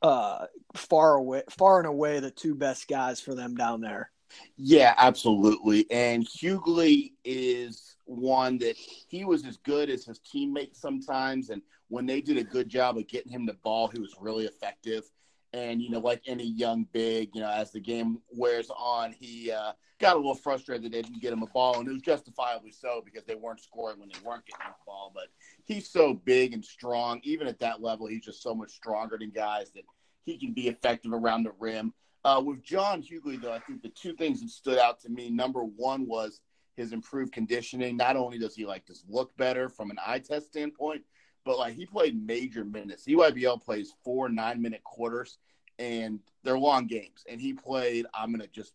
uh, 0.00 0.46
far 0.74 1.16
away, 1.16 1.42
far 1.50 1.80
and 1.80 1.86
away 1.86 2.20
the 2.20 2.30
two 2.30 2.54
best 2.54 2.88
guys 2.88 3.20
for 3.20 3.34
them 3.34 3.56
down 3.56 3.82
there. 3.82 4.10
Yeah, 4.56 4.94
absolutely. 4.96 5.90
And 5.90 6.26
Hugley 6.26 7.12
is 7.24 7.96
one 8.04 8.58
that 8.58 8.76
he 8.76 9.24
was 9.24 9.44
as 9.46 9.56
good 9.58 9.90
as 9.90 10.04
his 10.04 10.18
teammates 10.18 10.80
sometimes. 10.80 11.50
And 11.50 11.62
when 11.88 12.06
they 12.06 12.20
did 12.20 12.36
a 12.36 12.44
good 12.44 12.68
job 12.68 12.96
of 12.96 13.08
getting 13.08 13.32
him 13.32 13.46
the 13.46 13.54
ball, 13.62 13.88
he 13.88 14.00
was 14.00 14.14
really 14.20 14.46
effective. 14.46 15.04
And, 15.52 15.82
you 15.82 15.90
know, 15.90 15.98
like 15.98 16.22
any 16.26 16.44
young 16.44 16.86
big, 16.92 17.30
you 17.34 17.40
know, 17.40 17.50
as 17.50 17.72
the 17.72 17.80
game 17.80 18.20
wears 18.32 18.70
on, 18.70 19.12
he 19.12 19.50
uh, 19.50 19.72
got 19.98 20.14
a 20.14 20.18
little 20.18 20.36
frustrated 20.36 20.84
that 20.84 20.92
they 20.92 21.02
didn't 21.02 21.20
get 21.20 21.32
him 21.32 21.42
a 21.42 21.46
ball. 21.48 21.80
And 21.80 21.88
it 21.88 21.92
was 21.92 22.02
justifiably 22.02 22.70
so 22.70 23.02
because 23.04 23.24
they 23.24 23.34
weren't 23.34 23.60
scoring 23.60 23.98
when 23.98 24.08
they 24.08 24.18
weren't 24.24 24.46
getting 24.46 24.66
the 24.66 24.74
ball. 24.86 25.10
But 25.12 25.26
he's 25.64 25.90
so 25.90 26.14
big 26.14 26.52
and 26.52 26.64
strong. 26.64 27.20
Even 27.24 27.48
at 27.48 27.58
that 27.60 27.82
level, 27.82 28.06
he's 28.06 28.24
just 28.24 28.42
so 28.42 28.54
much 28.54 28.70
stronger 28.70 29.18
than 29.18 29.30
guys 29.30 29.72
that 29.72 29.82
he 30.24 30.38
can 30.38 30.52
be 30.52 30.68
effective 30.68 31.12
around 31.12 31.42
the 31.42 31.52
rim. 31.58 31.92
Uh, 32.24 32.42
with 32.44 32.62
John 32.62 33.02
Hugley, 33.02 33.40
though, 33.40 33.52
I 33.52 33.60
think 33.60 33.82
the 33.82 33.88
two 33.88 34.12
things 34.14 34.40
that 34.40 34.50
stood 34.50 34.78
out 34.78 35.00
to 35.00 35.08
me 35.08 35.30
number 35.30 35.62
one 35.62 36.06
was 36.06 36.40
his 36.76 36.92
improved 36.92 37.32
conditioning. 37.32 37.96
Not 37.96 38.16
only 38.16 38.38
does 38.38 38.54
he 38.54 38.66
like 38.66 38.86
just 38.86 39.08
look 39.08 39.36
better 39.36 39.68
from 39.68 39.90
an 39.90 39.98
eye 40.04 40.18
test 40.18 40.48
standpoint, 40.48 41.02
but 41.44 41.58
like 41.58 41.74
he 41.74 41.86
played 41.86 42.26
major 42.26 42.64
minutes. 42.64 43.06
EYBL 43.06 43.62
plays 43.62 43.94
four 44.04 44.28
nine 44.28 44.60
minute 44.60 44.84
quarters, 44.84 45.38
and 45.78 46.20
they're 46.42 46.58
long 46.58 46.86
games. 46.86 47.24
And 47.28 47.40
he 47.40 47.54
played, 47.54 48.06
I'm 48.12 48.32
gonna 48.32 48.46
just 48.46 48.74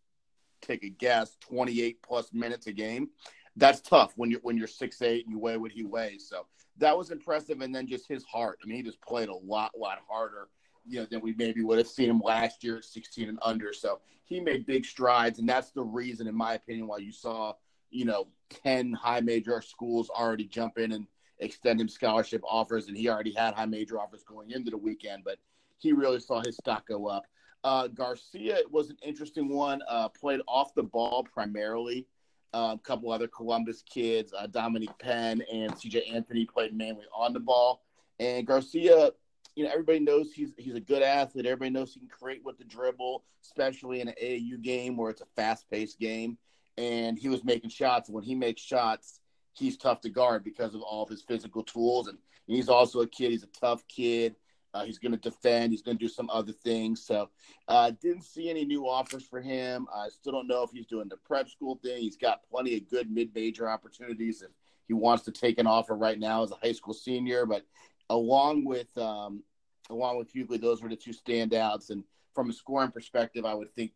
take 0.61 0.83
a 0.83 0.89
guess, 0.89 1.37
28 1.41 2.01
plus 2.01 2.33
minutes 2.33 2.67
a 2.67 2.73
game. 2.73 3.09
That's 3.55 3.79
tough 3.79 4.13
when 4.15 4.31
you're 4.31 4.41
when 4.41 4.57
you're 4.57 4.67
six 4.67 5.01
eight 5.01 5.25
and 5.25 5.31
you 5.31 5.39
weigh 5.39 5.57
what 5.57 5.71
he 5.71 5.83
weighs. 5.83 6.27
So 6.27 6.47
that 6.77 6.97
was 6.97 7.11
impressive. 7.11 7.61
And 7.61 7.73
then 7.73 7.87
just 7.87 8.07
his 8.07 8.23
heart. 8.23 8.59
I 8.63 8.67
mean, 8.67 8.77
he 8.77 8.83
just 8.83 9.01
played 9.01 9.29
a 9.29 9.35
lot, 9.35 9.71
lot 9.77 9.99
harder 10.09 10.49
you 10.87 10.99
know, 10.99 11.07
than 11.09 11.21
we 11.21 11.33
maybe 11.37 11.63
would 11.63 11.77
have 11.77 11.87
seen 11.87 12.09
him 12.09 12.19
last 12.19 12.63
year 12.63 12.77
at 12.77 12.85
16 12.85 13.29
and 13.29 13.39
under. 13.41 13.73
So 13.73 13.99
he 14.23 14.39
made 14.39 14.65
big 14.65 14.85
strides, 14.85 15.39
and 15.39 15.47
that's 15.47 15.71
the 15.71 15.83
reason, 15.83 16.27
in 16.27 16.35
my 16.35 16.53
opinion, 16.53 16.87
why 16.87 16.97
you 16.97 17.11
saw, 17.11 17.53
you 17.89 18.05
know, 18.05 18.27
10 18.63 18.93
high 18.93 19.21
major 19.21 19.61
schools 19.61 20.09
already 20.09 20.45
jump 20.45 20.77
in 20.77 20.91
and 20.91 21.07
extend 21.39 21.81
him 21.81 21.87
scholarship 21.87 22.41
offers, 22.47 22.87
and 22.87 22.97
he 22.97 23.09
already 23.09 23.33
had 23.33 23.53
high 23.53 23.65
major 23.65 23.99
offers 23.99 24.23
going 24.23 24.51
into 24.51 24.71
the 24.71 24.77
weekend, 24.77 25.23
but 25.23 25.37
he 25.77 25.91
really 25.91 26.19
saw 26.19 26.41
his 26.45 26.57
stock 26.57 26.87
go 26.87 27.07
up. 27.07 27.25
Uh, 27.63 27.87
Garcia 27.87 28.59
was 28.69 28.89
an 28.89 28.97
interesting 29.03 29.49
one. 29.49 29.81
Uh, 29.89 30.07
played 30.09 30.39
off 30.47 30.75
the 30.75 30.83
ball 30.83 31.25
primarily. 31.33 32.05
Uh, 32.53 32.75
a 32.75 32.79
couple 32.83 33.11
other 33.11 33.27
Columbus 33.27 33.81
kids, 33.81 34.33
uh, 34.37 34.47
Dominique 34.47 34.97
Penn 34.99 35.43
and 35.51 35.73
CJ 35.73 36.13
Anthony, 36.13 36.45
played 36.45 36.73
mainly 36.73 37.03
on 37.13 37.33
the 37.33 37.39
ball. 37.39 37.83
And 38.19 38.47
Garcia 38.47 39.11
you 39.55 39.63
know, 39.63 39.71
everybody 39.71 39.99
knows 39.99 40.33
he's 40.33 40.51
he's 40.57 40.75
a 40.75 40.81
good 40.81 41.01
athlete. 41.01 41.45
Everybody 41.45 41.71
knows 41.71 41.93
he 41.93 41.99
can 42.01 42.09
create 42.09 42.43
with 42.43 42.57
the 42.57 42.65
dribble, 42.65 43.23
especially 43.43 44.01
in 44.01 44.09
an 44.09 44.15
AAU 44.21 44.61
game 44.61 44.97
where 44.97 45.09
it's 45.09 45.21
a 45.21 45.27
fast 45.35 45.69
paced 45.69 45.99
game. 45.99 46.37
And 46.77 47.17
he 47.17 47.29
was 47.29 47.43
making 47.45 47.69
shots. 47.69 48.09
When 48.09 48.23
he 48.23 48.35
makes 48.35 48.61
shots, 48.61 49.21
he's 49.53 49.77
tough 49.77 50.01
to 50.01 50.09
guard 50.09 50.43
because 50.43 50.75
of 50.75 50.81
all 50.81 51.03
of 51.03 51.09
his 51.09 51.21
physical 51.21 51.63
tools. 51.63 52.09
And 52.09 52.17
he's 52.47 52.67
also 52.67 52.99
a 52.99 53.07
kid. 53.07 53.31
He's 53.31 53.43
a 53.43 53.59
tough 53.59 53.87
kid. 53.87 54.35
Uh, 54.73 54.83
he's 54.83 54.99
going 54.99 55.13
to 55.13 55.17
defend. 55.17 55.71
He's 55.71 55.81
going 55.81 55.97
to 55.97 56.03
do 56.03 56.09
some 56.09 56.29
other 56.29 56.51
things. 56.51 57.05
So, 57.05 57.29
uh, 57.69 57.91
didn't 58.01 58.23
see 58.23 58.49
any 58.49 58.65
new 58.65 58.89
offers 58.89 59.23
for 59.23 59.39
him. 59.39 59.87
I 59.95 60.09
still 60.09 60.33
don't 60.33 60.49
know 60.49 60.63
if 60.63 60.71
he's 60.71 60.85
doing 60.85 61.07
the 61.07 61.15
prep 61.15 61.47
school 61.47 61.79
thing. 61.81 62.01
He's 62.01 62.17
got 62.17 62.41
plenty 62.51 62.75
of 62.75 62.89
good 62.89 63.09
mid-major 63.09 63.69
opportunities 63.69 64.41
if 64.41 64.49
he 64.89 64.93
wants 64.93 65.23
to 65.23 65.31
take 65.31 65.59
an 65.59 65.65
offer 65.65 65.95
right 65.95 66.19
now 66.19 66.43
as 66.43 66.51
a 66.51 66.55
high 66.55 66.73
school 66.73 66.93
senior. 66.93 67.45
But 67.45 67.65
along 68.09 68.65
with 68.65 68.95
um, 68.97 69.43
along 69.89 70.17
with 70.17 70.33
Hugley, 70.33 70.59
those 70.59 70.81
were 70.81 70.89
the 70.89 70.95
two 70.95 71.11
standouts. 71.11 71.89
And 71.89 72.03
from 72.33 72.49
a 72.49 72.53
scoring 72.53 72.91
perspective, 72.91 73.45
I 73.45 73.53
would 73.53 73.73
think 73.73 73.91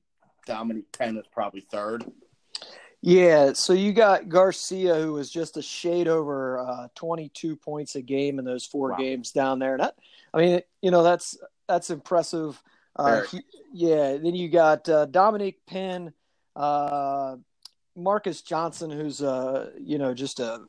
Dominic 0.45 0.91
Penn 0.91 1.17
is 1.17 1.27
probably 1.31 1.61
third. 1.61 2.05
Yeah, 3.01 3.53
so 3.53 3.71
you 3.71 3.93
got 3.93 4.27
Garcia, 4.27 4.95
who 4.95 5.13
was 5.13 5.31
just 5.31 5.55
a 5.55 5.61
shade 5.61 6.09
over 6.09 6.59
uh, 6.59 6.87
22 6.95 7.55
points 7.55 7.95
a 7.95 8.01
game 8.01 8.39
in 8.39 8.45
those 8.45 8.65
four 8.65 8.91
wow. 8.91 8.97
games 8.97 9.31
down 9.31 9.59
there. 9.59 9.75
And 9.75 9.83
that, 9.83 9.95
I 10.33 10.37
mean, 10.37 10.61
you 10.81 10.91
know, 10.91 11.01
that's 11.01 11.37
that's 11.67 11.91
impressive 11.91 12.61
Uh, 12.95 13.21
he, 13.23 13.41
yeah, 13.71 14.17
then 14.17 14.35
you 14.35 14.49
got 14.49 14.89
uh, 14.89 15.05
Dominique 15.05 15.65
Penn, 15.65 16.11
uh, 16.55 17.37
Marcus 17.95 18.41
Johnson, 18.41 18.89
who's 18.89 19.21
a 19.21 19.71
you 19.79 19.97
know 19.97 20.13
just 20.13 20.41
a 20.41 20.65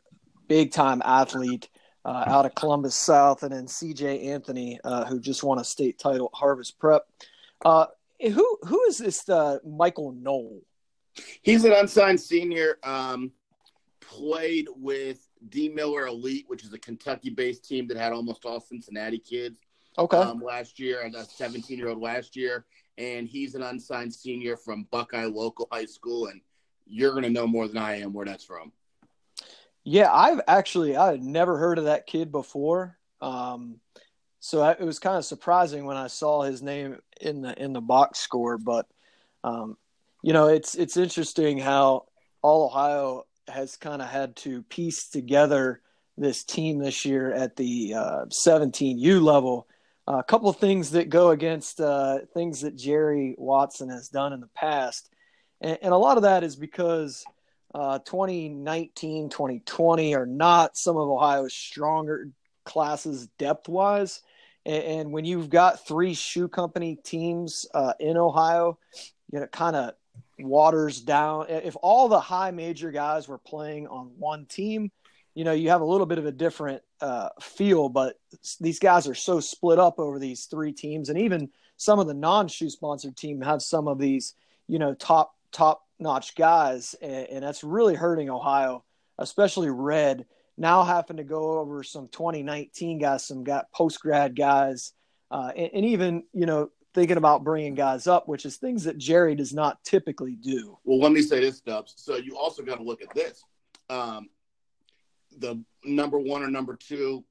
big 0.46 0.70
time 0.70 1.02
athlete 1.04 1.68
uh, 2.04 2.24
out 2.26 2.46
of 2.46 2.54
Columbus 2.54 2.94
South, 2.94 3.42
and 3.42 3.52
then 3.52 3.68
C.J. 3.68 4.28
Anthony, 4.28 4.78
uh, 4.84 5.04
who 5.04 5.20
just 5.20 5.42
won 5.42 5.58
a 5.58 5.64
state 5.64 5.98
title 5.98 6.30
at 6.32 6.38
Harvest 6.38 6.78
Prep. 6.78 7.02
Uh, 7.64 7.86
who 8.20 8.58
who 8.66 8.82
is 8.84 8.98
this 8.98 9.28
Michael 9.64 10.12
Knoll? 10.12 10.62
He's 11.42 11.64
an 11.64 11.72
unsigned 11.72 12.20
senior. 12.20 12.78
Um, 12.82 13.32
played 14.10 14.68
with 14.76 15.26
D 15.48 15.68
Miller 15.68 16.06
Elite, 16.06 16.44
which 16.48 16.64
is 16.64 16.72
a 16.72 16.78
Kentucky-based 16.78 17.64
team 17.64 17.86
that 17.88 17.96
had 17.96 18.12
almost 18.12 18.44
all 18.44 18.60
Cincinnati 18.60 19.18
kids. 19.18 19.60
Okay. 19.98 20.16
Um, 20.16 20.40
last 20.40 20.78
year, 20.78 21.00
a 21.02 21.10
17-year-old 21.10 22.00
last 22.00 22.36
year, 22.36 22.64
and 22.98 23.28
he's 23.28 23.54
an 23.54 23.62
unsigned 23.62 24.14
senior 24.14 24.56
from 24.56 24.86
Buckeye 24.90 25.24
Local 25.24 25.68
High 25.70 25.86
School, 25.86 26.26
and 26.26 26.40
you're 26.86 27.12
going 27.12 27.24
to 27.24 27.30
know 27.30 27.46
more 27.46 27.68
than 27.68 27.78
I 27.78 28.00
am 28.00 28.12
where 28.12 28.26
that's 28.26 28.44
from. 28.44 28.72
Yeah, 29.84 30.12
I've 30.12 30.40
actually 30.46 30.96
I 30.96 31.12
had 31.12 31.22
never 31.22 31.56
heard 31.58 31.78
of 31.78 31.84
that 31.84 32.06
kid 32.06 32.30
before. 32.30 32.98
Um, 33.20 33.80
so 34.40 34.62
I, 34.62 34.72
it 34.72 34.80
was 34.80 34.98
kind 34.98 35.16
of 35.16 35.24
surprising 35.24 35.84
when 35.84 35.96
I 35.96 36.06
saw 36.06 36.42
his 36.42 36.62
name 36.62 36.98
in 37.20 37.42
the 37.42 37.60
in 37.62 37.72
the 37.72 37.80
box 37.80 38.18
score. 38.18 38.58
But 38.58 38.86
um, 39.44 39.76
you 40.22 40.32
know, 40.32 40.48
it's 40.48 40.74
it's 40.74 40.96
interesting 40.96 41.58
how 41.58 42.06
all 42.42 42.66
Ohio 42.66 43.26
has 43.48 43.76
kind 43.76 44.00
of 44.00 44.08
had 44.08 44.36
to 44.36 44.62
piece 44.64 45.08
together 45.08 45.80
this 46.16 46.44
team 46.44 46.78
this 46.78 47.04
year 47.04 47.32
at 47.32 47.56
the 47.56 47.94
uh, 47.94 48.24
17U 48.26 49.22
level. 49.22 49.66
Uh, 50.06 50.18
a 50.18 50.24
couple 50.24 50.52
things 50.52 50.90
that 50.90 51.08
go 51.08 51.30
against 51.30 51.80
uh, 51.80 52.18
things 52.34 52.60
that 52.60 52.76
Jerry 52.76 53.34
Watson 53.38 53.88
has 53.90 54.08
done 54.08 54.32
in 54.32 54.40
the 54.40 54.48
past. 54.48 55.10
And, 55.60 55.78
and 55.82 55.92
a 55.92 55.96
lot 55.96 56.16
of 56.16 56.24
that 56.24 56.44
is 56.44 56.56
because 56.56 57.24
uh, 57.74 57.98
2019, 58.00 59.30
2020 59.30 60.14
are 60.14 60.26
not 60.26 60.76
some 60.76 60.96
of 60.96 61.08
Ohio's 61.08 61.54
stronger 61.54 62.28
classes 62.64 63.28
depth 63.38 63.68
wise. 63.68 64.22
And, 64.66 64.84
and, 64.84 65.12
when 65.12 65.24
you've 65.24 65.50
got 65.50 65.86
three 65.86 66.14
shoe 66.14 66.48
company 66.48 66.96
teams 66.96 67.66
uh, 67.72 67.94
in 67.98 68.16
Ohio, 68.16 68.78
you 69.32 69.40
know, 69.40 69.46
kind 69.46 69.76
of 69.76 69.94
waters 70.38 71.00
down. 71.00 71.46
If 71.48 71.76
all 71.80 72.08
the 72.08 72.20
high 72.20 72.50
major 72.50 72.90
guys 72.90 73.28
were 73.28 73.38
playing 73.38 73.86
on 73.86 74.12
one 74.18 74.46
team, 74.46 74.90
you 75.34 75.44
know, 75.44 75.52
you 75.52 75.70
have 75.70 75.80
a 75.80 75.86
little 75.86 76.06
bit 76.06 76.18
of 76.18 76.26
a 76.26 76.32
different 76.32 76.82
uh, 77.00 77.28
feel, 77.40 77.88
but 77.88 78.16
these 78.60 78.78
guys 78.78 79.06
are 79.06 79.14
so 79.14 79.40
split 79.40 79.78
up 79.78 79.98
over 79.98 80.18
these 80.18 80.46
three 80.46 80.72
teams. 80.72 81.08
And 81.08 81.18
even 81.18 81.50
some 81.76 81.98
of 81.98 82.06
the 82.06 82.14
non 82.14 82.48
shoe 82.48 82.68
sponsored 82.68 83.16
team 83.16 83.40
have 83.40 83.62
some 83.62 83.88
of 83.88 83.98
these, 83.98 84.34
you 84.66 84.78
know, 84.78 84.94
top, 84.94 85.34
top 85.52 85.82
notch 86.00 86.34
guys. 86.34 86.94
And, 87.00 87.26
and 87.28 87.42
that's 87.44 87.62
really 87.62 87.94
hurting 87.94 88.30
Ohio, 88.30 88.84
especially 89.18 89.70
Red 89.70 90.26
now 90.60 90.82
having 90.82 91.16
to 91.16 91.24
go 91.24 91.58
over 91.58 91.82
some 91.82 92.08
2019 92.08 92.98
guys, 92.98 93.26
some 93.26 93.42
got 93.42 93.72
post 93.72 94.00
grad 94.00 94.36
guys, 94.36 94.92
uh, 95.30 95.50
and, 95.56 95.70
and, 95.72 95.86
even 95.86 96.24
you 96.34 96.44
know 96.44 96.70
thinking 96.92 97.16
about 97.16 97.44
bringing 97.44 97.74
guys 97.74 98.06
up, 98.06 98.28
which 98.28 98.44
is 98.44 98.56
things 98.56 98.84
that 98.84 98.98
Jerry 98.98 99.34
does 99.34 99.54
not 99.54 99.82
typically 99.84 100.34
do. 100.34 100.76
Well, 100.84 100.98
let 100.98 101.12
me 101.12 101.22
say 101.22 101.40
this, 101.40 101.58
Stubbs. 101.58 101.94
So 101.96 102.16
you 102.16 102.36
also 102.36 102.62
got 102.62 102.76
to 102.76 102.82
look 102.82 103.00
at 103.00 103.14
this. 103.14 103.42
Um, 103.88 104.28
the 105.38 105.62
number 105.84 106.18
one 106.18 106.42
or 106.42 106.48
number 106.48 106.76
two 106.76 107.24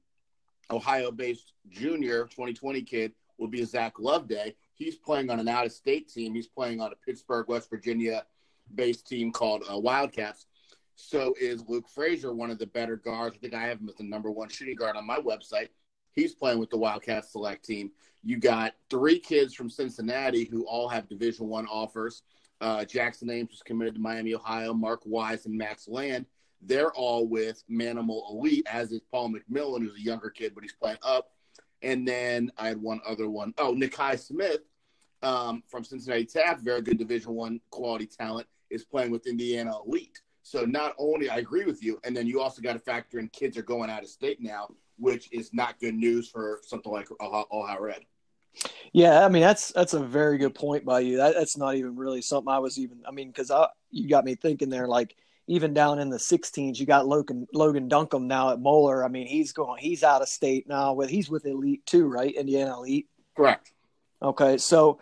Ohio-based 0.70 1.52
junior 1.68 2.24
2020 2.24 2.82
kid 2.82 3.12
will 3.38 3.48
be 3.48 3.62
Zach 3.64 3.94
Loveday. 3.98 4.54
He's 4.74 4.96
playing 4.96 5.30
on 5.30 5.38
an 5.38 5.48
out-of-state 5.48 6.08
team. 6.08 6.34
He's 6.34 6.48
playing 6.48 6.80
on 6.80 6.90
a 6.92 6.96
Pittsburgh, 7.06 7.46
West 7.48 7.70
Virginia-based 8.70 9.06
team 9.06 9.32
called 9.32 9.64
uh, 9.70 9.78
Wildcats. 9.78 10.46
So 10.96 11.34
is 11.40 11.64
Luke 11.66 11.88
Frazier, 11.88 12.34
one 12.34 12.50
of 12.50 12.58
the 12.58 12.66
better 12.66 12.96
guards. 12.96 13.36
I 13.36 13.38
think 13.38 13.54
I 13.54 13.62
have 13.62 13.80
him 13.80 13.88
as 13.88 13.96
the 13.96 14.04
number 14.04 14.30
one 14.30 14.48
shooting 14.48 14.74
guard 14.76 14.96
on 14.96 15.06
my 15.06 15.16
website. 15.16 15.68
He's 16.12 16.34
playing 16.34 16.58
with 16.58 16.70
the 16.70 16.76
Wildcats 16.76 17.32
select 17.32 17.64
team. 17.64 17.90
You 18.22 18.36
got 18.38 18.74
three 18.90 19.18
kids 19.18 19.54
from 19.54 19.70
Cincinnati 19.70 20.44
who 20.44 20.66
all 20.66 20.88
have 20.88 21.08
Division 21.08 21.48
One 21.48 21.66
offers. 21.66 22.22
Uh, 22.60 22.84
Jackson 22.84 23.30
Ames 23.30 23.50
was 23.50 23.62
committed 23.62 23.94
to 23.94 24.00
Miami, 24.00 24.34
Ohio. 24.34 24.74
Mark 24.74 25.00
Wise 25.06 25.46
and 25.46 25.56
Max 25.56 25.88
Land. 25.88 26.26
They're 26.60 26.92
all 26.92 27.26
with 27.26 27.62
Manimal 27.70 28.30
Elite, 28.30 28.66
as 28.70 28.92
is 28.92 29.00
Paul 29.10 29.30
McMillan, 29.30 29.80
who's 29.80 29.96
a 29.96 30.02
younger 30.02 30.28
kid, 30.28 30.52
but 30.54 30.62
he's 30.62 30.74
playing 30.74 30.98
up. 31.02 31.30
And 31.80 32.06
then 32.06 32.52
I 32.58 32.68
had 32.68 32.82
one 32.82 33.00
other 33.06 33.30
one. 33.30 33.54
Oh, 33.56 33.72
Nikai 33.72 34.18
Smith 34.18 34.60
um, 35.22 35.62
from 35.68 35.84
Cincinnati 35.84 36.26
Taft, 36.26 36.60
very 36.60 36.82
good 36.82 36.98
Division 36.98 37.32
One 37.32 37.60
quality 37.70 38.06
talent, 38.06 38.46
is 38.70 38.84
playing 38.84 39.10
with 39.10 39.26
Indiana 39.26 39.72
Elite. 39.86 40.20
So 40.42 40.64
not 40.64 40.94
only 40.98 41.28
I 41.28 41.36
agree 41.36 41.64
with 41.64 41.82
you, 41.82 42.00
and 42.04 42.16
then 42.16 42.26
you 42.26 42.40
also 42.40 42.62
got 42.62 42.72
to 42.72 42.78
factor 42.78 43.18
in 43.18 43.28
kids 43.28 43.56
are 43.56 43.62
going 43.62 43.90
out 43.90 44.02
of 44.02 44.08
state 44.08 44.40
now, 44.40 44.68
which 44.98 45.28
is 45.32 45.52
not 45.52 45.78
good 45.78 45.94
news 45.94 46.28
for 46.28 46.60
something 46.64 46.90
like 46.90 47.08
Ohio 47.20 47.80
Red. 47.80 48.00
Yeah, 48.92 49.24
I 49.24 49.28
mean 49.28 49.42
that's 49.42 49.72
that's 49.72 49.94
a 49.94 50.00
very 50.00 50.38
good 50.38 50.54
point 50.54 50.84
by 50.84 51.00
you. 51.00 51.18
That, 51.18 51.34
that's 51.34 51.56
not 51.56 51.76
even 51.76 51.96
really 51.96 52.20
something 52.22 52.52
I 52.52 52.58
was 52.58 52.78
even. 52.78 53.02
I 53.06 53.12
mean, 53.12 53.28
because 53.28 53.50
I 53.50 53.68
you 53.90 54.08
got 54.08 54.24
me 54.24 54.34
thinking 54.34 54.70
there. 54.70 54.88
Like 54.88 55.14
even 55.46 55.72
down 55.72 55.98
in 55.98 56.10
the 56.10 56.16
16s, 56.16 56.78
you 56.78 56.86
got 56.86 57.06
Logan 57.06 57.46
Logan 57.54 57.88
Duncomb 57.88 58.26
now 58.26 58.50
at 58.50 58.60
Moeller. 58.60 59.04
I 59.04 59.08
mean, 59.08 59.26
he's 59.26 59.52
going. 59.52 59.80
He's 59.80 60.02
out 60.02 60.22
of 60.22 60.28
state 60.28 60.68
now. 60.68 60.94
With 60.94 61.10
he's 61.10 61.30
with 61.30 61.46
Elite 61.46 61.86
too, 61.86 62.06
right? 62.06 62.34
Indiana 62.34 62.76
Elite. 62.76 63.08
Correct. 63.36 63.72
Okay, 64.22 64.58
so 64.58 64.98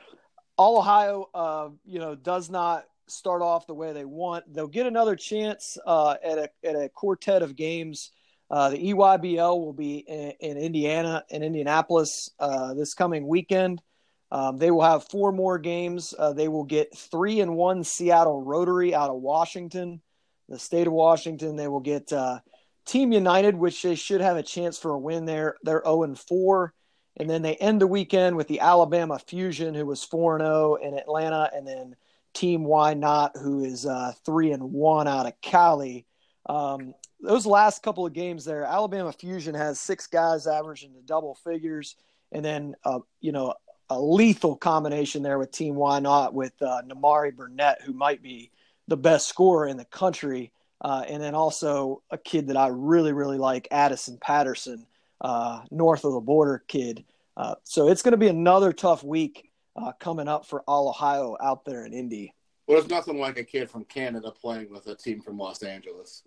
all 0.57 0.79
Ohio, 0.79 1.29
uh, 1.35 1.69
you 1.87 1.99
know, 1.99 2.15
does 2.15 2.51
not 2.51 2.85
start 3.11 3.43
off 3.43 3.67
the 3.67 3.75
way 3.75 3.93
they 3.93 4.05
want. 4.05 4.53
They'll 4.53 4.67
get 4.67 4.87
another 4.87 5.17
chance 5.17 5.77
uh, 5.87 6.17
at 6.23 6.39
a 6.39 6.51
at 6.65 6.77
a 6.77 6.89
quartet 6.89 7.43
of 7.43 7.57
games 7.57 8.11
uh, 8.51 8.71
the 8.71 8.93
EYBL 8.93 9.61
will 9.61 9.73
be 9.73 9.99
in, 9.99 10.33
in 10.41 10.57
Indiana 10.57 11.25
in 11.29 11.43
Indianapolis 11.43 12.31
uh, 12.39 12.75
this 12.75 12.95
coming 12.95 13.27
weekend. 13.27 13.83
Um, 14.31 14.59
they 14.59 14.71
will 14.71 14.83
have 14.83 15.09
four 15.09 15.33
more 15.33 15.59
games. 15.59 16.15
Uh, 16.19 16.33
they 16.33 16.49
will 16.49 16.65
get 16.65 16.97
three 16.97 17.41
and 17.41 17.57
one 17.57 17.85
Seattle 17.85 18.43
Rotary 18.43 18.95
out 18.95 19.11
of 19.11 19.17
Washington, 19.17 20.01
the 20.49 20.59
state 20.59 20.87
of 20.87 20.93
Washington. 20.93 21.57
They 21.57 21.69
will 21.69 21.81
get 21.81 22.13
uh, 22.13 22.41
Team 22.87 23.13
United, 23.13 23.55
which 23.55 23.83
they 23.83 23.95
should 23.95 24.21
have 24.21 24.37
a 24.37 24.43
chance 24.43 24.79
for 24.79 24.93
a 24.93 24.99
win 24.99 25.25
there. 25.25 25.57
They're 25.63 25.83
0 25.85 26.05
and 26.05 26.19
4. 26.19 26.73
And 27.21 27.29
then 27.29 27.43
they 27.43 27.57
end 27.57 27.81
the 27.81 27.87
weekend 27.87 28.37
with 28.37 28.49
the 28.49 28.61
Alabama 28.61 29.19
Fusion, 29.19 29.75
who 29.75 29.87
was 29.87 30.05
4 30.05 30.37
and 30.37 30.47
0 30.47 30.75
in 30.77 30.95
Atlanta, 30.95 31.51
and 31.55 31.67
then 31.67 31.97
Team 32.39 32.63
Why 32.63 32.95
Not, 32.95 33.37
who 33.37 33.65
is 33.65 33.85
uh, 33.85 34.13
3 34.25 34.53
and 34.53 34.73
1 34.73 35.09
out 35.09 35.27
of 35.27 35.41
Cali. 35.41 36.07
Um, 36.47 36.95
those 37.21 37.47
last 37.47 37.83
couple 37.83 38.07
of 38.07 38.13
games 38.13 38.45
there, 38.45 38.63
Alabama 38.63 39.13
Fusion 39.13 39.57
has 39.57 39.81
six 39.81 40.07
guys 40.07 40.47
averaging 40.47 40.95
the 40.95 41.03
double 41.03 41.35
figures, 41.35 41.97
and 42.31 42.45
then 42.45 42.77
uh, 42.85 43.01
you 43.21 43.33
know 43.33 43.55
a 43.91 44.01
lethal 44.01 44.55
combination 44.55 45.25
there 45.25 45.37
with 45.37 45.51
Team 45.51 45.75
Why 45.75 45.99
Not 45.99 46.33
with 46.33 46.53
uh, 46.63 46.83
Nimari 46.87 47.35
Burnett, 47.35 47.83
who 47.83 47.93
might 47.93 48.23
be 48.23 48.53
the 48.87 48.97
best 48.97 49.27
scorer 49.27 49.67
in 49.67 49.77
the 49.77 49.85
country, 49.87 50.53
uh, 50.81 51.05
and 51.09 51.21
then 51.21 51.35
also 51.35 52.03
a 52.13 52.19
kid 52.19 52.47
that 52.47 52.57
I 52.57 52.69
really 52.69 53.13
really 53.13 53.39
like, 53.39 53.67
Addison 53.73 54.17
Patterson, 54.17 54.87
uh, 55.21 55.63
north 55.73 56.05
of 56.05 56.13
the 56.13 56.21
border 56.21 56.63
kid. 56.69 57.05
Uh, 57.37 57.57
so 57.65 57.89
it's 57.89 58.03
going 58.03 58.13
to 58.13 58.17
be 58.17 58.29
another 58.29 58.73
tough 58.73 59.03
week 59.03 59.48
uh, 59.79 59.93
coming 59.93 60.29
up 60.29 60.47
for 60.47 60.63
all 60.63 60.89
Ohio 60.89 61.37
out 61.41 61.65
there 61.65 61.85
in 61.85 61.93
Indy. 61.93 62.35
Well, 62.67 62.79
there's 62.79 62.91
nothing 62.91 63.19
like 63.19 63.39
a 63.39 63.45
kid 63.45 63.71
from 63.71 63.85
Canada 63.85 64.31
playing 64.31 64.71
with 64.71 64.87
a 64.89 64.95
team 64.95 65.21
from 65.21 65.39
Los 65.39 65.63
Angeles. 65.63 66.23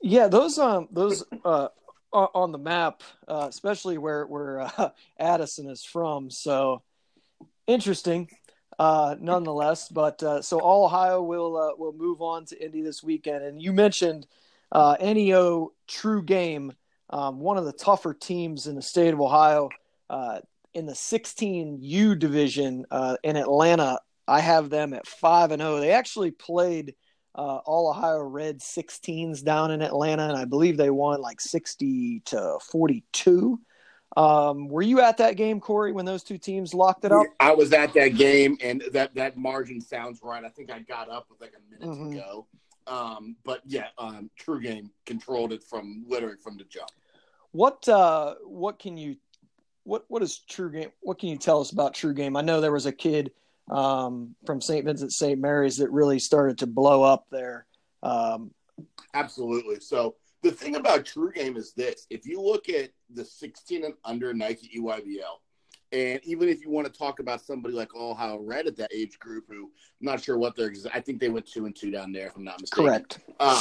Yeah, 0.00 0.28
those 0.28 0.58
um 0.58 0.88
those 0.90 1.24
uh 1.44 1.68
on 2.12 2.52
the 2.52 2.58
map, 2.58 3.02
uh, 3.28 3.46
especially 3.48 3.98
where 3.98 4.26
where 4.26 4.60
uh, 4.60 4.90
Addison 5.18 5.68
is 5.68 5.84
from. 5.84 6.30
So 6.30 6.82
interesting, 7.66 8.28
uh, 8.78 9.16
nonetheless. 9.20 9.88
But 9.88 10.22
uh, 10.22 10.42
so 10.42 10.58
all 10.60 10.86
Ohio 10.86 11.22
will 11.22 11.56
uh, 11.56 11.76
will 11.76 11.92
move 11.92 12.22
on 12.22 12.46
to 12.46 12.64
Indy 12.64 12.82
this 12.82 13.02
weekend. 13.02 13.44
And 13.44 13.62
you 13.62 13.72
mentioned 13.72 14.26
uh, 14.72 14.96
NEO 15.00 15.72
True 15.86 16.22
Game, 16.22 16.72
um, 17.10 17.40
one 17.40 17.58
of 17.58 17.64
the 17.64 17.72
tougher 17.72 18.14
teams 18.14 18.66
in 18.66 18.74
the 18.74 18.82
state 18.82 19.12
of 19.12 19.20
Ohio. 19.20 19.68
Uh, 20.08 20.40
in 20.74 20.86
the 20.86 20.92
16U 20.92 22.18
division 22.18 22.84
uh, 22.90 23.16
in 23.22 23.36
Atlanta, 23.36 24.00
I 24.26 24.40
have 24.40 24.70
them 24.70 24.94
at 24.94 25.06
five 25.06 25.50
and 25.50 25.60
zero. 25.60 25.76
Oh. 25.76 25.80
They 25.80 25.92
actually 25.92 26.30
played 26.30 26.94
uh, 27.34 27.58
all 27.64 27.90
Ohio 27.90 28.22
Red 28.22 28.60
16s 28.60 29.44
down 29.44 29.70
in 29.70 29.82
Atlanta, 29.82 30.28
and 30.28 30.36
I 30.36 30.44
believe 30.44 30.76
they 30.76 30.90
won 30.90 31.20
like 31.20 31.40
60 31.40 32.22
to 32.26 32.58
42. 32.70 33.60
Um, 34.16 34.68
were 34.68 34.82
you 34.82 35.00
at 35.00 35.18
that 35.18 35.36
game, 35.36 35.60
Corey, 35.60 35.92
when 35.92 36.04
those 36.04 36.24
two 36.24 36.38
teams 36.38 36.74
locked 36.74 37.04
it 37.04 37.12
up? 37.12 37.26
I 37.38 37.52
was 37.52 37.72
at 37.72 37.94
that 37.94 38.16
game, 38.16 38.58
and 38.60 38.82
that 38.92 39.14
that 39.14 39.36
margin 39.36 39.80
sounds 39.80 40.20
right. 40.22 40.44
I 40.44 40.48
think 40.48 40.70
I 40.70 40.80
got 40.80 41.08
up 41.08 41.26
with 41.30 41.40
like 41.40 41.52
a 41.56 41.70
minute 41.72 41.96
mm-hmm. 41.96 42.10
to 42.12 42.16
go. 42.16 42.46
Um, 42.86 43.36
but 43.44 43.60
yeah, 43.64 43.86
um, 43.98 44.28
True 44.36 44.60
Game 44.60 44.90
controlled 45.06 45.52
it 45.52 45.62
from 45.62 46.04
literally 46.08 46.36
from 46.42 46.56
the 46.56 46.64
jump. 46.64 46.90
What 47.52 47.88
uh, 47.88 48.34
what 48.44 48.80
can 48.80 48.96
you 48.96 49.16
what 49.90 50.04
what 50.06 50.22
is 50.22 50.38
True 50.38 50.70
Game? 50.70 50.90
What 51.00 51.18
can 51.18 51.30
you 51.30 51.36
tell 51.36 51.60
us 51.60 51.72
about 51.72 51.94
True 51.94 52.14
Game? 52.14 52.36
I 52.36 52.42
know 52.42 52.60
there 52.60 52.70
was 52.70 52.86
a 52.86 52.92
kid 52.92 53.32
um, 53.68 54.36
from 54.46 54.60
St. 54.60 54.84
Vincent 54.84 55.12
St. 55.12 55.38
Mary's 55.38 55.78
that 55.78 55.90
really 55.90 56.20
started 56.20 56.58
to 56.58 56.68
blow 56.68 57.02
up 57.02 57.26
there. 57.32 57.66
Um, 58.04 58.52
Absolutely. 59.14 59.80
So 59.80 60.14
the 60.44 60.52
thing 60.52 60.76
about 60.76 61.04
True 61.04 61.32
Game 61.32 61.56
is 61.56 61.72
this: 61.72 62.06
if 62.08 62.24
you 62.24 62.40
look 62.40 62.68
at 62.68 62.90
the 63.12 63.24
16 63.24 63.84
and 63.84 63.94
under 64.04 64.32
Nike 64.32 64.70
EYBL, 64.78 65.40
and 65.90 66.20
even 66.22 66.48
if 66.48 66.62
you 66.62 66.70
want 66.70 66.86
to 66.86 66.96
talk 66.96 67.18
about 67.18 67.40
somebody 67.40 67.74
like 67.74 67.92
Ohio 67.92 68.38
Red 68.38 68.68
at 68.68 68.76
that 68.76 68.92
age 68.94 69.18
group, 69.18 69.46
who 69.48 69.64
I'm 69.64 69.70
not 70.06 70.22
sure 70.22 70.38
what 70.38 70.54
they're, 70.54 70.72
I 70.94 71.00
think 71.00 71.18
they 71.18 71.30
went 71.30 71.46
two 71.46 71.66
and 71.66 71.74
two 71.74 71.90
down 71.90 72.12
there, 72.12 72.28
if 72.28 72.36
I'm 72.36 72.44
not 72.44 72.60
mistaken. 72.60 72.84
Correct. 72.84 73.18
Um, 73.40 73.58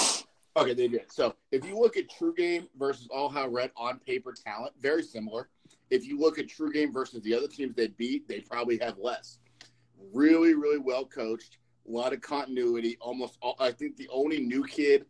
okay, 0.57 0.75
they 0.75 0.89
did. 0.89 1.11
So 1.11 1.33
if 1.51 1.65
you 1.65 1.79
look 1.79 1.97
at 1.97 2.07
True 2.07 2.35
Game 2.35 2.67
versus 2.77 3.07
Ohio 3.11 3.49
Red 3.49 3.71
on 3.75 3.97
paper 3.97 4.35
talent, 4.45 4.73
very 4.79 5.01
similar. 5.01 5.49
If 5.89 6.05
you 6.05 6.19
look 6.19 6.39
at 6.39 6.47
True 6.47 6.71
Game 6.71 6.91
versus 6.93 7.21
the 7.21 7.33
other 7.33 7.47
teams 7.47 7.75
they 7.75 7.87
beat, 7.87 8.27
they 8.27 8.41
probably 8.41 8.77
have 8.79 8.97
less. 8.97 9.39
Really, 10.13 10.53
really 10.53 10.79
well 10.79 11.05
coached. 11.05 11.57
A 11.87 11.91
lot 11.91 12.13
of 12.13 12.21
continuity. 12.21 12.97
Almost, 13.01 13.37
all, 13.41 13.55
I 13.59 13.71
think 13.71 13.97
the 13.97 14.07
only 14.11 14.39
new 14.39 14.63
kid 14.63 15.05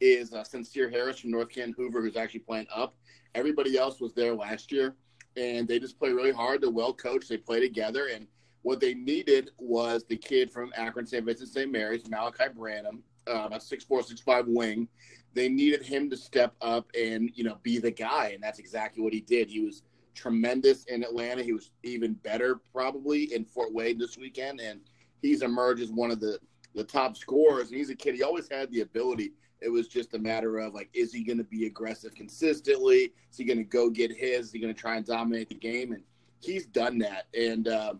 is 0.00 0.32
uh, 0.32 0.42
Sincere 0.42 0.88
Harris 0.88 1.18
from 1.20 1.30
North 1.30 1.50
Canton 1.50 1.74
Hoover, 1.76 2.00
who's 2.00 2.16
actually 2.16 2.40
playing 2.40 2.66
up. 2.74 2.94
Everybody 3.34 3.78
else 3.78 4.00
was 4.00 4.12
there 4.14 4.34
last 4.34 4.72
year 4.72 4.96
and 5.36 5.66
they 5.66 5.78
just 5.78 5.98
play 5.98 6.12
really 6.12 6.32
hard. 6.32 6.60
They're 6.60 6.70
well 6.70 6.92
coached. 6.92 7.28
They 7.28 7.36
play 7.36 7.60
together, 7.60 8.08
and 8.12 8.26
what 8.62 8.80
they 8.80 8.94
needed 8.94 9.50
was 9.58 10.04
the 10.04 10.16
kid 10.16 10.52
from 10.52 10.72
Akron 10.76 11.06
St. 11.06 11.24
Vincent 11.24 11.48
St. 11.48 11.70
Mary's, 11.70 12.08
Malachi 12.08 12.44
Branham, 12.54 13.02
um, 13.26 13.52
a 13.52 13.60
six 13.60 13.84
four 13.84 14.02
six 14.02 14.20
five 14.20 14.46
wing. 14.46 14.88
They 15.34 15.48
needed 15.48 15.82
him 15.82 16.10
to 16.10 16.16
step 16.16 16.54
up 16.60 16.90
and 16.98 17.30
you 17.34 17.44
know 17.44 17.58
be 17.62 17.78
the 17.78 17.90
guy, 17.90 18.32
and 18.34 18.42
that's 18.42 18.58
exactly 18.58 19.02
what 19.02 19.12
he 19.12 19.20
did. 19.20 19.48
He 19.48 19.60
was 19.60 19.82
tremendous 20.14 20.84
in 20.84 21.02
Atlanta. 21.02 21.42
He 21.42 21.52
was 21.52 21.70
even 21.82 22.14
better 22.14 22.60
probably 22.72 23.32
in 23.34 23.44
Fort 23.44 23.72
Wayne 23.72 23.98
this 23.98 24.16
weekend, 24.16 24.60
and 24.60 24.80
he's 25.20 25.42
emerged 25.42 25.82
as 25.82 25.90
one 25.90 26.10
of 26.10 26.20
the 26.20 26.38
the 26.74 26.84
top 26.84 27.16
scorers. 27.16 27.68
And 27.68 27.76
he's 27.76 27.90
a 27.90 27.94
kid. 27.94 28.14
He 28.14 28.22
always 28.22 28.48
had 28.50 28.70
the 28.70 28.80
ability 28.80 29.32
it 29.62 29.70
was 29.70 29.88
just 29.88 30.14
a 30.14 30.18
matter 30.18 30.58
of 30.58 30.74
like, 30.74 30.90
is 30.92 31.12
he 31.12 31.22
going 31.22 31.38
to 31.38 31.44
be 31.44 31.66
aggressive 31.66 32.14
consistently? 32.14 33.12
Is 33.30 33.38
he 33.38 33.44
going 33.44 33.58
to 33.58 33.64
go 33.64 33.88
get 33.88 34.10
his? 34.10 34.46
Is 34.46 34.52
he 34.52 34.58
going 34.58 34.74
to 34.74 34.78
try 34.80 34.96
and 34.96 35.06
dominate 35.06 35.48
the 35.48 35.54
game? 35.54 35.92
And 35.92 36.02
he's 36.40 36.66
done 36.66 36.98
that. 36.98 37.26
And 37.38 37.68
uh, 37.68 37.94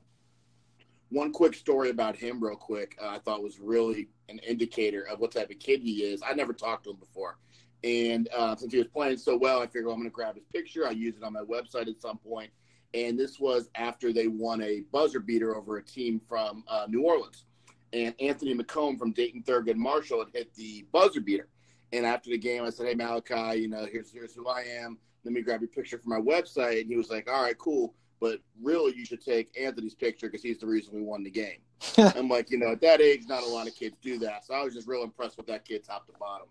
one 1.10 1.32
quick 1.32 1.54
story 1.54 1.90
about 1.90 2.16
him, 2.16 2.42
real 2.42 2.56
quick, 2.56 2.98
uh, 3.00 3.08
I 3.08 3.18
thought 3.18 3.42
was 3.42 3.60
really 3.60 4.08
an 4.28 4.38
indicator 4.40 5.06
of 5.08 5.20
what 5.20 5.32
type 5.32 5.50
of 5.50 5.58
kid 5.58 5.82
he 5.82 6.02
is. 6.02 6.22
I 6.26 6.34
never 6.34 6.52
talked 6.52 6.84
to 6.84 6.90
him 6.90 6.96
before. 6.96 7.38
And 7.84 8.28
uh, 8.36 8.54
since 8.54 8.72
he 8.72 8.78
was 8.78 8.88
playing 8.88 9.16
so 9.16 9.36
well, 9.36 9.60
I 9.60 9.66
figured 9.66 9.86
well, 9.86 9.94
I'm 9.94 10.00
going 10.00 10.10
to 10.10 10.14
grab 10.14 10.36
his 10.36 10.44
picture. 10.52 10.86
I'll 10.86 10.92
use 10.92 11.16
it 11.16 11.24
on 11.24 11.32
my 11.32 11.40
website 11.40 11.88
at 11.88 12.00
some 12.00 12.18
point. 12.18 12.50
And 12.94 13.18
this 13.18 13.40
was 13.40 13.70
after 13.74 14.12
they 14.12 14.28
won 14.28 14.62
a 14.62 14.82
buzzer 14.92 15.18
beater 15.18 15.56
over 15.56 15.78
a 15.78 15.82
team 15.82 16.20
from 16.28 16.62
uh, 16.68 16.86
New 16.88 17.02
Orleans 17.02 17.44
and 17.92 18.14
Anthony 18.20 18.54
McComb 18.54 18.98
from 18.98 19.12
Dayton 19.12 19.42
Thurgood 19.42 19.76
Marshall 19.76 20.20
had 20.20 20.32
hit 20.32 20.54
the 20.54 20.86
buzzer 20.92 21.20
beater. 21.20 21.48
And 21.92 22.06
after 22.06 22.30
the 22.30 22.38
game, 22.38 22.64
I 22.64 22.70
said, 22.70 22.86
"Hey 22.86 22.94
Malachi, 22.94 23.60
you 23.60 23.68
know, 23.68 23.86
here's 23.90 24.10
here's 24.10 24.34
who 24.34 24.48
I 24.48 24.62
am. 24.62 24.98
Let 25.24 25.34
me 25.34 25.42
grab 25.42 25.60
your 25.60 25.68
picture 25.68 25.98
for 25.98 26.08
my 26.08 26.20
website." 26.20 26.80
And 26.80 26.88
he 26.88 26.96
was 26.96 27.10
like, 27.10 27.30
"All 27.30 27.42
right, 27.42 27.56
cool, 27.58 27.94
but 28.18 28.40
really, 28.62 28.96
you 28.96 29.04
should 29.04 29.22
take 29.22 29.54
Anthony's 29.60 29.94
picture 29.94 30.28
because 30.28 30.42
he's 30.42 30.58
the 30.58 30.66
reason 30.66 30.94
we 30.94 31.02
won 31.02 31.22
the 31.22 31.30
game." 31.30 31.58
I'm 31.98 32.28
like, 32.28 32.50
you 32.50 32.58
know, 32.58 32.72
at 32.72 32.80
that 32.80 33.00
age, 33.00 33.24
not 33.28 33.42
a 33.42 33.46
lot 33.46 33.66
of 33.66 33.74
kids 33.74 33.96
do 34.00 34.18
that. 34.20 34.46
So 34.46 34.54
I 34.54 34.62
was 34.62 34.72
just 34.72 34.88
real 34.88 35.02
impressed 35.02 35.36
with 35.36 35.46
that 35.48 35.66
kid, 35.66 35.84
top 35.84 36.06
to 36.06 36.12
bottom. 36.18 36.46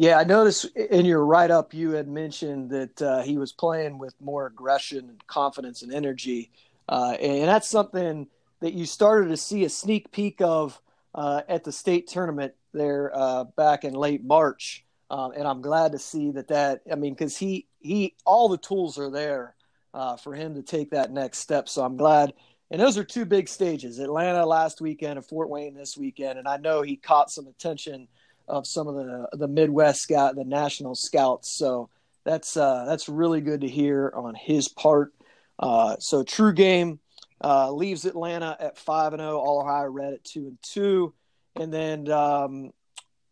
Yeah, 0.00 0.16
I 0.16 0.22
noticed 0.22 0.66
in 0.76 1.06
your 1.06 1.26
write 1.26 1.50
up 1.50 1.74
you 1.74 1.90
had 1.90 2.06
mentioned 2.06 2.70
that 2.70 3.02
uh, 3.02 3.22
he 3.22 3.36
was 3.36 3.52
playing 3.52 3.98
with 3.98 4.14
more 4.20 4.46
aggression 4.46 5.08
and 5.08 5.26
confidence 5.26 5.82
and 5.82 5.92
energy, 5.92 6.52
uh, 6.88 7.16
and 7.20 7.48
that's 7.48 7.68
something 7.68 8.28
that 8.60 8.74
you 8.74 8.86
started 8.86 9.30
to 9.30 9.36
see 9.36 9.64
a 9.64 9.68
sneak 9.68 10.12
peek 10.12 10.40
of 10.40 10.80
uh, 11.16 11.42
at 11.48 11.64
the 11.64 11.72
state 11.72 12.06
tournament 12.06 12.54
there 12.72 13.10
uh, 13.12 13.42
back 13.42 13.82
in 13.82 13.92
late 13.92 14.22
March. 14.22 14.84
Um, 15.10 15.32
and 15.32 15.48
I'm 15.48 15.62
glad 15.62 15.90
to 15.90 15.98
see 15.98 16.30
that 16.30 16.46
that 16.46 16.82
I 16.92 16.94
mean 16.94 17.14
because 17.14 17.36
he 17.36 17.66
he 17.80 18.14
all 18.24 18.48
the 18.48 18.56
tools 18.56 19.00
are 19.00 19.10
there 19.10 19.56
uh, 19.94 20.16
for 20.16 20.32
him 20.32 20.54
to 20.54 20.62
take 20.62 20.92
that 20.92 21.10
next 21.10 21.38
step. 21.38 21.68
So 21.68 21.82
I'm 21.82 21.96
glad. 21.96 22.34
And 22.70 22.80
those 22.80 22.98
are 22.98 23.04
two 23.04 23.24
big 23.24 23.48
stages: 23.48 23.98
Atlanta 23.98 24.46
last 24.46 24.80
weekend 24.80 25.18
and 25.18 25.26
Fort 25.26 25.48
Wayne 25.48 25.74
this 25.74 25.96
weekend. 25.96 26.38
And 26.38 26.46
I 26.46 26.56
know 26.56 26.82
he 26.82 26.94
caught 26.94 27.32
some 27.32 27.48
attention 27.48 28.06
of 28.48 28.66
some 28.66 28.88
of 28.88 28.94
the 28.94 29.28
the 29.32 29.48
Midwest 29.48 30.02
scout, 30.02 30.34
the 30.34 30.44
national 30.44 30.94
scouts. 30.94 31.56
So 31.56 31.90
that's 32.24 32.56
uh, 32.56 32.84
that's 32.86 33.08
really 33.08 33.40
good 33.40 33.62
to 33.62 33.68
hear 33.68 34.12
on 34.14 34.34
his 34.34 34.68
part. 34.68 35.12
Uh, 35.58 35.96
so 35.98 36.22
true 36.22 36.52
game 36.52 37.00
uh, 37.42 37.72
leaves 37.72 38.04
Atlanta 38.04 38.56
at 38.60 38.78
five 38.78 39.12
and 39.12 39.20
zero. 39.20 39.32
Oh, 39.32 39.38
All 39.38 39.60
Ohio 39.60 39.88
Red 39.88 40.14
at 40.14 40.24
two 40.24 40.46
and 40.48 40.58
two, 40.62 41.14
and 41.56 41.72
then 41.72 42.10
um, 42.10 42.72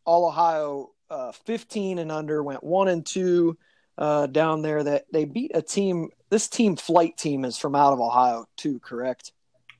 All 0.05 0.27
Ohio 0.27 0.93
uh, 1.11 1.33
fifteen 1.33 1.99
and 1.99 2.11
under 2.11 2.43
went 2.43 2.65
one 2.65 2.89
and 2.89 3.05
two 3.05 3.59
uh, 3.99 4.27
down 4.27 4.63
there. 4.63 4.83
That 4.83 5.05
they 5.13 5.25
beat 5.25 5.53
a 5.55 5.63
team. 5.63 6.09
This 6.31 6.49
team 6.49 6.77
flight 6.77 7.17
team 7.17 7.45
is 7.45 7.59
from 7.59 7.75
out 7.75 7.93
of 7.93 8.01
Ohio 8.01 8.47
too. 8.57 8.81
Correct? 8.81 9.33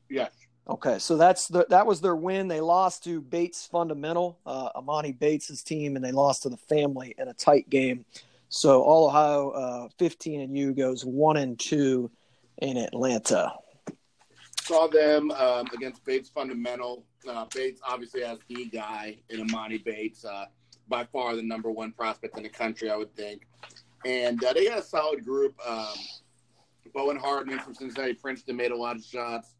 Yes. 0.09 0.31
Okay, 0.69 0.99
so 0.99 1.17
that's 1.17 1.47
the 1.47 1.65
that 1.71 1.87
was 1.87 2.01
their 2.01 2.17
win. 2.17 2.49
They 2.49 2.61
lost 2.61 3.05
to 3.05 3.21
Bates 3.21 3.67
Fundamental, 3.67 4.39
uh, 4.45 4.71
Emoni 4.73 5.17
Bates's 5.17 5.63
team, 5.63 5.95
and 5.95 6.05
they 6.05 6.11
lost 6.11 6.43
to 6.43 6.49
the 6.49 6.57
family 6.57 7.15
in 7.19 7.29
a 7.29 7.35
tight 7.35 7.71
game. 7.71 8.05
So 8.49 8.83
All 8.83 9.07
Ohio 9.07 9.51
uh, 9.51 9.89
15 9.99 10.41
and 10.41 10.57
U 10.57 10.73
goes 10.75 11.05
one 11.05 11.37
and 11.37 11.59
two 11.59 12.11
in 12.59 12.77
Atlanta 12.77 13.53
saw 14.67 14.89
them 14.89 15.31
um, 15.33 15.67
against 15.73 16.05
Bates 16.05 16.29
Fundamental. 16.29 17.05
Uh, 17.29 17.47
Bates 17.55 17.81
obviously 17.87 18.23
has 18.23 18.39
the 18.49 18.65
guy 18.67 19.17
in 19.31 19.47
Emoni 19.47 19.83
Bates, 19.85 20.25
uh, 20.25 20.47
by 20.89 21.05
far 21.05 21.37
the 21.37 21.43
number 21.43 21.71
one 21.71 21.93
prospect 21.93 22.37
in 22.37 22.43
the 22.43 22.49
country, 22.49 22.91
I 22.91 22.97
would 22.97 23.15
think. 23.15 23.47
And 24.05 24.43
uh, 24.43 24.53
they 24.53 24.67
had 24.67 24.79
a 24.79 24.83
solid 24.83 25.25
group. 25.25 25.55
Um, 25.67 25.95
Bowen 26.95 27.17
Hardman 27.17 27.59
from 27.61 27.75
Cincinnati 27.75 28.15
Princeton 28.15 28.57
made 28.57 28.71
a 28.71 28.77
lot 28.77 28.97
of 28.97 29.05
shots. 29.05 29.55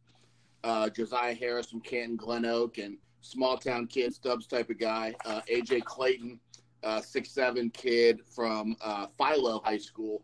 Uh, 0.67 0.89
Josiah 0.89 1.33
Harris 1.33 1.71
from 1.71 1.81
Canton 1.81 2.17
Glen 2.17 2.45
Oak 2.45 2.79
and 2.79 2.99
small 3.21 3.57
town 3.57 3.87
kid, 3.87 4.13
Stubbs 4.13 4.49
type 4.49 4.69
of 4.69 4.81
guy. 4.81 5.15
Uh, 5.25 5.41
AJ 5.49 5.85
Clayton, 5.85 6.41
uh, 6.83 7.01
six 7.01 7.31
seven 7.31 7.71
kid 7.71 8.21
from 8.35 8.77
Philo 9.17 9.61
High 9.65 9.79
School. 9.79 10.23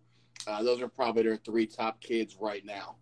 those 0.62 0.82
are 0.82 0.88
probably 0.88 1.22
their 1.22 1.36
three 1.36 1.66
top 1.66 2.00
kids 2.00 2.36
right 2.40 2.64
now. 2.64 2.96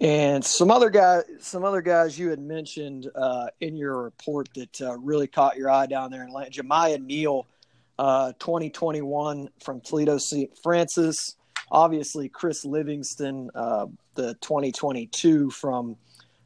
And 0.00 0.44
some 0.44 0.70
other 0.70 0.90
guys, 0.90 1.24
some 1.40 1.64
other 1.64 1.80
guys 1.80 2.18
you 2.18 2.28
had 2.28 2.40
mentioned 2.40 3.10
uh, 3.14 3.46
in 3.60 3.76
your 3.76 4.02
report 4.02 4.48
that 4.54 4.80
uh, 4.80 4.96
really 4.98 5.26
caught 5.26 5.56
your 5.56 5.70
eye 5.70 5.86
down 5.86 6.10
there 6.10 6.22
in 6.22 6.28
Atlanta. 6.28 6.50
Jemiah 6.50 7.02
Neal, 7.02 7.46
uh, 7.98 8.32
2021 8.38 9.48
from 9.62 9.80
Toledo 9.80 10.18
St. 10.18 10.56
Francis. 10.62 11.36
Obviously, 11.74 12.28
Chris 12.28 12.64
Livingston, 12.64 13.50
uh, 13.52 13.86
the 14.14 14.34
2022 14.34 15.50
from 15.50 15.96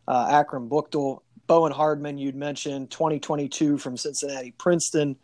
uh, 0.08 0.26
Akron 0.30 0.70
Buchtel. 0.70 1.20
Bowen 1.46 1.70
Hardman, 1.70 2.16
you'd 2.16 2.34
mentioned 2.34 2.90
2022 2.90 3.76
from 3.76 3.98
Cincinnati 3.98 4.52
Princeton. 4.52 5.16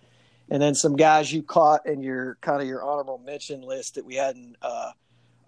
And 0.50 0.60
then 0.60 0.74
some 0.74 0.94
guys 0.94 1.32
you 1.32 1.42
caught 1.42 1.86
in 1.86 2.02
your 2.02 2.36
kind 2.42 2.60
of 2.60 2.68
your 2.68 2.84
honorable 2.84 3.16
mention 3.16 3.62
list 3.62 3.94
that 3.94 4.04
we 4.04 4.16
hadn't 4.16 4.56
uh, 4.60 4.92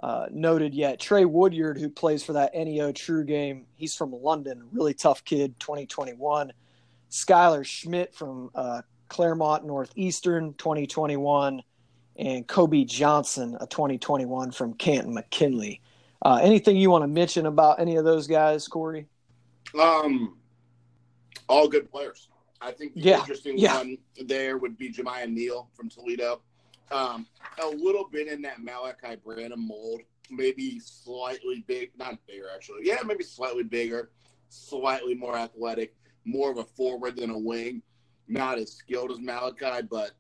uh, 0.03 0.27
noted 0.31 0.75
yet. 0.75 1.01
Trey 1.01 1.27
Woodyard, 1.27 1.79
who 1.79 1.91
plays 1.91 2.25
for 2.25 2.33
that 2.33 2.55
NEO 2.55 2.93
True 2.93 3.25
Game, 3.25 3.67
he's 3.77 3.95
from 3.95 4.11
London, 4.13 4.69
really 4.73 4.95
tough 4.95 5.23
kid, 5.23 5.61
2021. 5.61 6.51
Skylar 7.11 7.65
Schmidt 7.65 8.15
from 8.15 8.51
uh, 8.55 8.81
Claremont 9.09 9.67
Northeastern, 9.67 10.55
2021, 10.55 11.63
and 12.19 12.47
Kobe 12.47 12.85
Johnson, 12.85 13.57
a 13.61 13.67
2021 13.67 14.51
from 14.53 14.75
Canton 14.75 15.15
McKinley. 15.15 15.81
Uh, 16.23 16.41
anything 16.43 16.77
you 16.77 16.91
want 16.91 17.03
to 17.03 17.09
mention 17.09 17.47
about 17.47 17.79
any 17.79 17.97
of 17.97 18.05
those 18.05 18.27
guys, 18.27 18.67
Corey? 18.67 19.07
Um, 19.79 20.39
all 21.49 21.69
good 21.69 21.91
players. 21.91 22.29
I 22.61 22.73
think 22.73 22.95
the 22.95 23.01
yeah. 23.01 23.19
interesting 23.21 23.59
yeah. 23.59 23.77
one 23.77 23.99
there 24.25 24.59
would 24.59 24.79
be 24.79 24.91
Jemiah 24.93 25.31
Neal 25.31 25.69
from 25.75 25.89
Toledo. 25.89 26.41
Um, 26.91 27.27
a 27.63 27.67
little 27.67 28.09
bit 28.11 28.29
in 28.29 28.41
that 28.43 28.63
Malachi 28.63 29.17
Branham 29.25 29.67
mold, 29.67 30.03
maybe 30.31 30.81
slightly 30.81 31.65
big, 31.67 31.91
not 31.99 32.15
bigger 32.27 32.47
actually. 32.55 32.81
Yeah, 32.83 32.99
maybe 33.05 33.25
slightly 33.25 33.65
bigger, 33.65 34.11
slightly 34.49 35.15
more 35.15 35.37
athletic, 35.37 35.95
more 36.25 36.51
of 36.51 36.59
a 36.59 36.65
forward 36.65 37.17
than 37.17 37.31
a 37.31 37.39
wing. 37.39 37.83
Not 38.29 38.59
as 38.59 38.73
skilled 38.73 39.13
as 39.13 39.21
Malachi, 39.21 39.87
but 39.89 40.13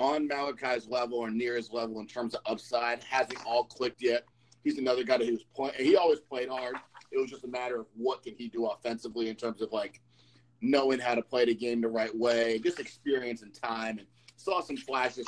on 0.00 0.26
Malachi's 0.26 0.88
level 0.88 1.18
or 1.18 1.30
near 1.30 1.54
his 1.56 1.70
level 1.70 2.00
in 2.00 2.06
terms 2.06 2.34
of 2.34 2.40
upside, 2.46 3.04
hasn't 3.04 3.38
all 3.46 3.64
clicked 3.64 4.02
yet. 4.02 4.24
He's 4.64 4.78
another 4.78 5.04
guy 5.04 5.18
who's 5.18 5.44
playing. 5.54 5.74
He 5.78 5.94
always 5.94 6.20
played 6.20 6.48
hard. 6.48 6.76
It 7.12 7.18
was 7.18 7.30
just 7.30 7.44
a 7.44 7.48
matter 7.48 7.78
of 7.78 7.86
what 7.94 8.22
can 8.22 8.34
he 8.36 8.48
do 8.48 8.66
offensively 8.66 9.28
in 9.28 9.36
terms 9.36 9.60
of 9.60 9.72
like 9.72 10.00
knowing 10.60 10.98
how 10.98 11.14
to 11.14 11.22
play 11.22 11.44
the 11.44 11.54
game 11.54 11.80
the 11.80 11.88
right 11.88 12.14
way, 12.16 12.58
just 12.58 12.80
experience 12.80 13.42
and 13.42 13.54
time. 13.54 13.98
And 13.98 14.06
saw 14.36 14.60
some 14.60 14.76
flashes 14.76 15.26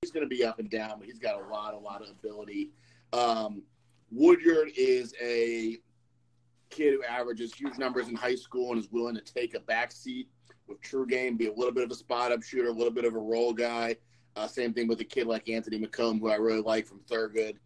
he's 0.00 0.10
going 0.10 0.28
to 0.28 0.28
be 0.28 0.44
up 0.44 0.58
and 0.58 0.68
down, 0.68 0.98
but 0.98 1.06
he's 1.06 1.20
got 1.20 1.40
a 1.40 1.46
lot, 1.48 1.74
a 1.74 1.78
lot 1.78 2.02
of 2.02 2.08
ability. 2.10 2.72
Um, 3.12 3.62
Woodyard 4.10 4.70
is 4.76 5.14
a 5.22 5.78
kid 6.70 6.94
who 6.94 7.04
averages 7.04 7.54
huge 7.54 7.78
numbers 7.78 8.08
in 8.08 8.16
high 8.16 8.34
school 8.34 8.72
and 8.72 8.80
is 8.80 8.90
willing 8.90 9.14
to 9.14 9.20
take 9.20 9.54
a 9.54 9.60
back 9.60 9.92
seat 9.92 10.28
with 10.72 10.80
true 10.82 11.06
game, 11.06 11.36
be 11.36 11.46
a 11.48 11.52
little 11.52 11.72
bit 11.72 11.84
of 11.84 11.90
a 11.90 11.94
spot 11.94 12.32
up 12.32 12.42
shooter, 12.42 12.68
a 12.68 12.72
little 12.72 12.92
bit 12.92 13.04
of 13.04 13.14
a 13.14 13.18
role 13.18 13.52
guy. 13.52 13.96
Uh, 14.34 14.46
same 14.46 14.72
thing 14.72 14.88
with 14.88 15.00
a 15.00 15.04
kid 15.04 15.26
like 15.26 15.48
Anthony 15.48 15.78
McComb, 15.78 16.18
who 16.20 16.30
I 16.30 16.36
really 16.36 16.62
like 16.62 16.86
from 16.86 17.00
Thurgood. 17.10 17.56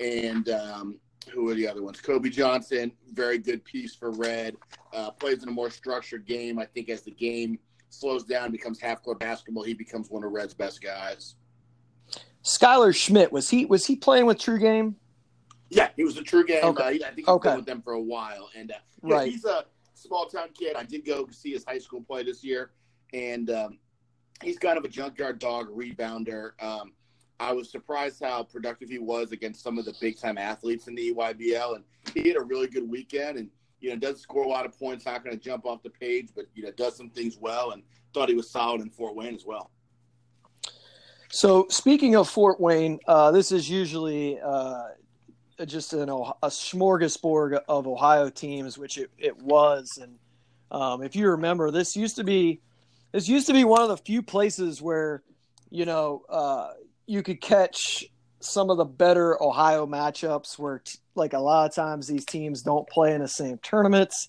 And 0.00 0.48
um, 0.50 0.96
who 1.32 1.48
are 1.48 1.54
the 1.54 1.68
other 1.68 1.82
ones? 1.82 2.00
Kobe 2.00 2.28
Johnson, 2.28 2.90
very 3.12 3.38
good 3.38 3.64
piece 3.64 3.94
for 3.94 4.10
Red. 4.10 4.56
Uh, 4.92 5.10
plays 5.12 5.42
in 5.42 5.48
a 5.48 5.52
more 5.52 5.70
structured 5.70 6.26
game. 6.26 6.58
I 6.58 6.64
think 6.66 6.88
as 6.88 7.02
the 7.02 7.12
game 7.12 7.58
slows 7.90 8.24
down, 8.24 8.50
becomes 8.50 8.80
half 8.80 9.02
court 9.02 9.20
basketball, 9.20 9.62
he 9.62 9.74
becomes 9.74 10.10
one 10.10 10.24
of 10.24 10.32
Red's 10.32 10.54
best 10.54 10.82
guys. 10.82 11.36
Skylar 12.42 12.94
Schmidt 12.94 13.30
was 13.32 13.50
he 13.50 13.66
was 13.66 13.86
he 13.86 13.94
playing 13.96 14.26
with 14.26 14.38
True 14.38 14.58
Game? 14.58 14.96
Yeah, 15.70 15.88
he 15.96 16.04
was 16.04 16.16
a 16.16 16.22
True 16.22 16.46
Game. 16.46 16.64
Okay. 16.64 16.82
Uh, 16.82 16.90
he- 16.90 17.04
I 17.04 17.08
think 17.08 17.18
he's 17.18 17.28
Okay. 17.28 17.50
been 17.50 17.56
with 17.58 17.66
them 17.66 17.82
for 17.82 17.92
a 17.92 18.00
while, 18.00 18.48
and 18.56 18.70
uh, 18.72 18.74
yeah, 19.04 19.14
Right. 19.14 19.30
he's 19.30 19.44
a 19.44 19.64
small 19.98 20.26
town 20.26 20.48
kid. 20.58 20.76
I 20.76 20.84
did 20.84 21.04
go 21.04 21.26
see 21.30 21.52
his 21.52 21.64
high 21.64 21.78
school 21.78 22.02
play 22.02 22.22
this 22.22 22.44
year, 22.44 22.70
and 23.12 23.50
um, 23.50 23.78
he's 24.42 24.58
kind 24.58 24.78
of 24.78 24.84
a 24.84 24.88
junkyard 24.88 25.38
dog 25.38 25.68
rebounder. 25.68 26.52
Um, 26.62 26.92
I 27.40 27.52
was 27.52 27.70
surprised 27.70 28.22
how 28.22 28.42
productive 28.42 28.88
he 28.88 28.98
was 28.98 29.32
against 29.32 29.62
some 29.62 29.78
of 29.78 29.84
the 29.84 29.94
big 30.00 30.18
time 30.18 30.38
athletes 30.38 30.88
in 30.88 30.94
the 30.94 31.12
EYBL, 31.12 31.76
and 31.76 31.84
he 32.14 32.28
had 32.28 32.36
a 32.36 32.42
really 32.42 32.66
good 32.66 32.88
weekend. 32.88 33.38
And 33.38 33.50
you 33.80 33.90
know, 33.90 33.96
doesn't 33.96 34.18
score 34.18 34.44
a 34.44 34.48
lot 34.48 34.66
of 34.66 34.76
points, 34.76 35.06
not 35.06 35.22
going 35.22 35.36
to 35.36 35.42
jump 35.42 35.64
off 35.64 35.82
the 35.82 35.90
page, 35.90 36.30
but 36.34 36.46
you 36.54 36.64
know, 36.64 36.72
does 36.72 36.96
some 36.96 37.10
things 37.10 37.38
well, 37.40 37.70
and 37.70 37.82
thought 38.12 38.28
he 38.28 38.34
was 38.34 38.50
solid 38.50 38.80
in 38.80 38.90
Fort 38.90 39.14
Wayne 39.14 39.34
as 39.34 39.44
well. 39.46 39.70
So 41.30 41.66
speaking 41.68 42.16
of 42.16 42.28
Fort 42.28 42.60
Wayne, 42.60 42.98
uh, 43.06 43.30
this 43.30 43.52
is 43.52 43.68
usually 43.68 44.40
uh, 44.40 44.88
just 45.66 45.92
an, 45.92 46.08
a 46.08 46.48
smorgasbord 46.48 47.60
of 47.68 47.86
Ohio 47.86 48.30
teams, 48.30 48.78
which 48.78 48.98
it, 48.98 49.10
it 49.18 49.36
was. 49.36 49.98
And 50.00 50.18
um, 50.70 51.02
if 51.02 51.16
you 51.16 51.30
remember, 51.30 51.70
this 51.70 51.96
used 51.96 52.16
to 52.16 52.24
be 52.24 52.60
this 53.12 53.28
used 53.28 53.46
to 53.46 53.52
be 53.52 53.64
one 53.64 53.82
of 53.82 53.88
the 53.88 53.96
few 53.96 54.22
places 54.22 54.82
where 54.82 55.22
you 55.70 55.84
know 55.84 56.22
uh, 56.28 56.72
you 57.06 57.22
could 57.22 57.40
catch 57.40 58.06
some 58.40 58.70
of 58.70 58.76
the 58.76 58.84
better 58.84 59.42
Ohio 59.42 59.86
matchups. 59.86 60.58
Where 60.58 60.80
t- 60.80 60.98
like 61.14 61.32
a 61.32 61.38
lot 61.38 61.68
of 61.68 61.74
times 61.74 62.06
these 62.06 62.24
teams 62.24 62.62
don't 62.62 62.88
play 62.88 63.14
in 63.14 63.20
the 63.20 63.28
same 63.28 63.58
tournaments, 63.58 64.28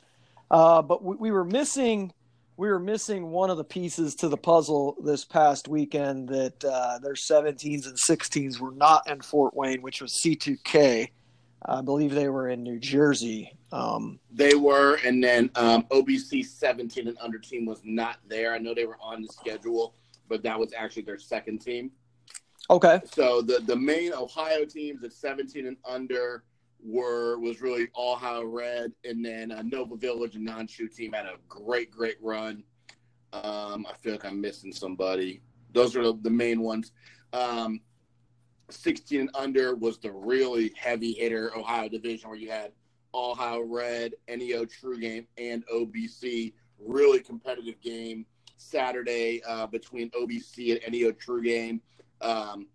uh, 0.49 0.81
but 0.81 1.03
we, 1.03 1.15
we 1.15 1.31
were 1.31 1.45
missing 1.45 2.13
we 2.59 2.67
were 2.67 2.79
missing 2.79 3.31
one 3.31 3.49
of 3.49 3.55
the 3.55 3.63
pieces 3.63 4.15
to 4.15 4.27
the 4.27 4.35
puzzle 4.35 4.97
this 5.01 5.23
past 5.23 5.69
weekend 5.69 6.27
that 6.27 6.61
uh, 6.65 6.99
their 6.99 7.13
17s 7.13 7.87
and 7.87 7.95
16s 7.95 8.59
were 8.59 8.73
not 8.73 9.09
in 9.09 9.21
Fort 9.21 9.55
Wayne, 9.55 9.81
which 9.81 10.01
was 10.01 10.19
C2K. 10.21 11.09
I 11.65 11.81
believe 11.81 12.13
they 12.13 12.29
were 12.29 12.49
in 12.49 12.63
New 12.63 12.79
Jersey. 12.79 13.53
Um, 13.71 14.19
They 14.31 14.55
were, 14.55 14.97
and 15.05 15.23
then 15.23 15.51
um, 15.55 15.83
OBC 15.91 16.45
17 16.45 17.07
and 17.07 17.17
under 17.19 17.37
team 17.37 17.65
was 17.65 17.81
not 17.83 18.17
there. 18.27 18.53
I 18.53 18.57
know 18.57 18.73
they 18.73 18.85
were 18.85 18.97
on 19.01 19.21
the 19.21 19.27
schedule, 19.27 19.93
but 20.27 20.41
that 20.43 20.57
was 20.57 20.73
actually 20.73 21.03
their 21.03 21.19
second 21.19 21.59
team. 21.59 21.91
okay. 22.69 23.01
So 23.13 23.41
the 23.41 23.59
the 23.65 23.75
main 23.75 24.13
Ohio 24.13 24.65
teams 24.65 25.03
at 25.03 25.13
17 25.13 25.67
and 25.67 25.77
under 25.85 26.43
were 26.81 27.37
was 27.39 27.61
really 27.61 27.89
all 27.93 28.15
Ohio 28.15 28.45
Red, 28.45 28.93
and 29.03 29.23
then 29.23 29.51
uh, 29.51 29.61
Nova 29.63 29.97
Village 29.97 30.35
and 30.35 30.45
non-shoe 30.45 30.87
team 30.87 31.11
had 31.13 31.25
a 31.25 31.35
great 31.47 31.91
great 31.91 32.17
run. 32.21 32.63
Um, 33.33 33.85
I 33.87 33.93
feel 33.99 34.13
like 34.13 34.25
I'm 34.25 34.39
missing 34.41 34.71
somebody. 34.71 35.41
Those 35.73 35.95
are 35.95 36.03
the, 36.03 36.17
the 36.21 36.29
main 36.29 36.61
ones. 36.61 36.91
Um, 37.33 37.81
16 38.69 39.19
and 39.21 39.29
under 39.33 39.75
was 39.75 39.97
the 39.97 40.11
really 40.11 40.73
heavy 40.77 41.13
hitter 41.13 41.51
Ohio 41.57 41.89
division 41.89 42.29
where 42.29 42.37
you 42.37 42.49
had 42.49 42.71
Ohio 43.13 43.61
Red, 43.61 44.13
NEO 44.27 44.65
True 44.65 44.99
Game, 44.99 45.27
and 45.37 45.63
OBC. 45.73 46.53
Really 46.79 47.19
competitive 47.19 47.81
game 47.81 48.25
Saturday 48.57 49.41
uh, 49.47 49.67
between 49.67 50.09
OBC 50.11 50.83
and 50.83 50.93
NEO 50.93 51.11
True 51.11 51.41
Game. 51.41 51.81
Um, 52.21 52.67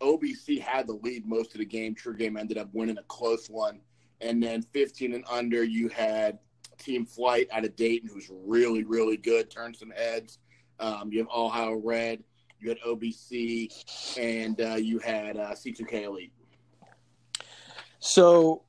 OBC 0.00 0.60
had 0.60 0.86
the 0.86 0.94
lead 0.94 1.26
most 1.26 1.54
of 1.54 1.58
the 1.58 1.64
game. 1.64 1.94
True 1.94 2.16
Game 2.16 2.36
ended 2.36 2.58
up 2.58 2.68
winning 2.72 2.98
a 2.98 3.02
close 3.04 3.48
one. 3.48 3.80
And 4.20 4.42
then 4.42 4.62
15 4.62 5.14
and 5.14 5.24
under, 5.30 5.62
you 5.62 5.88
had 5.88 6.38
Team 6.78 7.06
Flight 7.06 7.48
out 7.52 7.64
of 7.64 7.76
Dayton, 7.76 8.08
who's 8.12 8.30
really, 8.30 8.84
really 8.84 9.16
good, 9.16 9.50
turned 9.50 9.76
some 9.76 9.90
heads. 9.90 10.38
Um, 10.78 11.12
you 11.12 11.18
have 11.20 11.28
Ohio 11.28 11.74
Red, 11.74 12.22
you 12.60 12.68
had 12.68 12.78
OBC, 12.80 14.16
and 14.18 14.60
uh, 14.60 14.76
you 14.76 14.98
had 14.98 15.36
uh, 15.36 15.52
C2K 15.52 16.04
Elite. 16.04 16.32
So, 17.98 18.62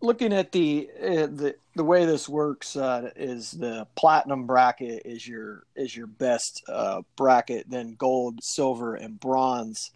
looking 0.00 0.32
at 0.32 0.52
the 0.52 0.88
uh, 1.00 1.26
the 1.26 1.54
the 1.76 1.84
way 1.84 2.04
this 2.04 2.28
works 2.28 2.76
uh, 2.76 3.10
is 3.16 3.52
the 3.52 3.86
platinum 3.96 4.46
bracket 4.46 5.02
is 5.04 5.26
your 5.26 5.64
is 5.76 5.96
your 5.96 6.06
best 6.06 6.62
uh, 6.68 7.02
bracket, 7.16 7.68
then 7.70 7.94
gold, 7.96 8.42
silver, 8.42 8.94
and 8.94 9.18
bronze. 9.20 9.90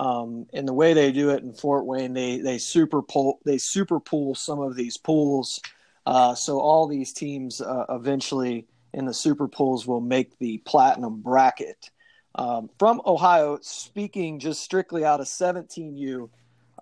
Um, 0.00 0.46
and 0.52 0.66
the 0.68 0.72
way 0.72 0.94
they 0.94 1.10
do 1.10 1.30
it 1.30 1.42
in 1.42 1.52
Fort 1.52 1.84
Wayne, 1.84 2.12
they 2.12 2.38
they 2.38 2.58
super 2.58 3.02
pool 3.02 3.40
they 3.44 3.58
super 3.58 3.98
pool 3.98 4.34
some 4.34 4.60
of 4.60 4.76
these 4.76 4.96
pools, 4.96 5.60
uh, 6.06 6.34
so 6.34 6.60
all 6.60 6.86
these 6.86 7.12
teams 7.12 7.60
eventually 7.88 8.66
in 8.94 9.06
the 9.06 9.14
super 9.14 9.48
pools 9.48 9.86
will 9.86 10.00
make 10.00 10.38
the 10.38 10.58
platinum 10.58 11.20
bracket. 11.20 11.90
Um, 12.38 12.70
from 12.78 13.02
Ohio, 13.04 13.58
speaking 13.62 14.38
just 14.38 14.62
strictly 14.62 15.04
out 15.04 15.18
of 15.18 15.26
17U, 15.26 16.30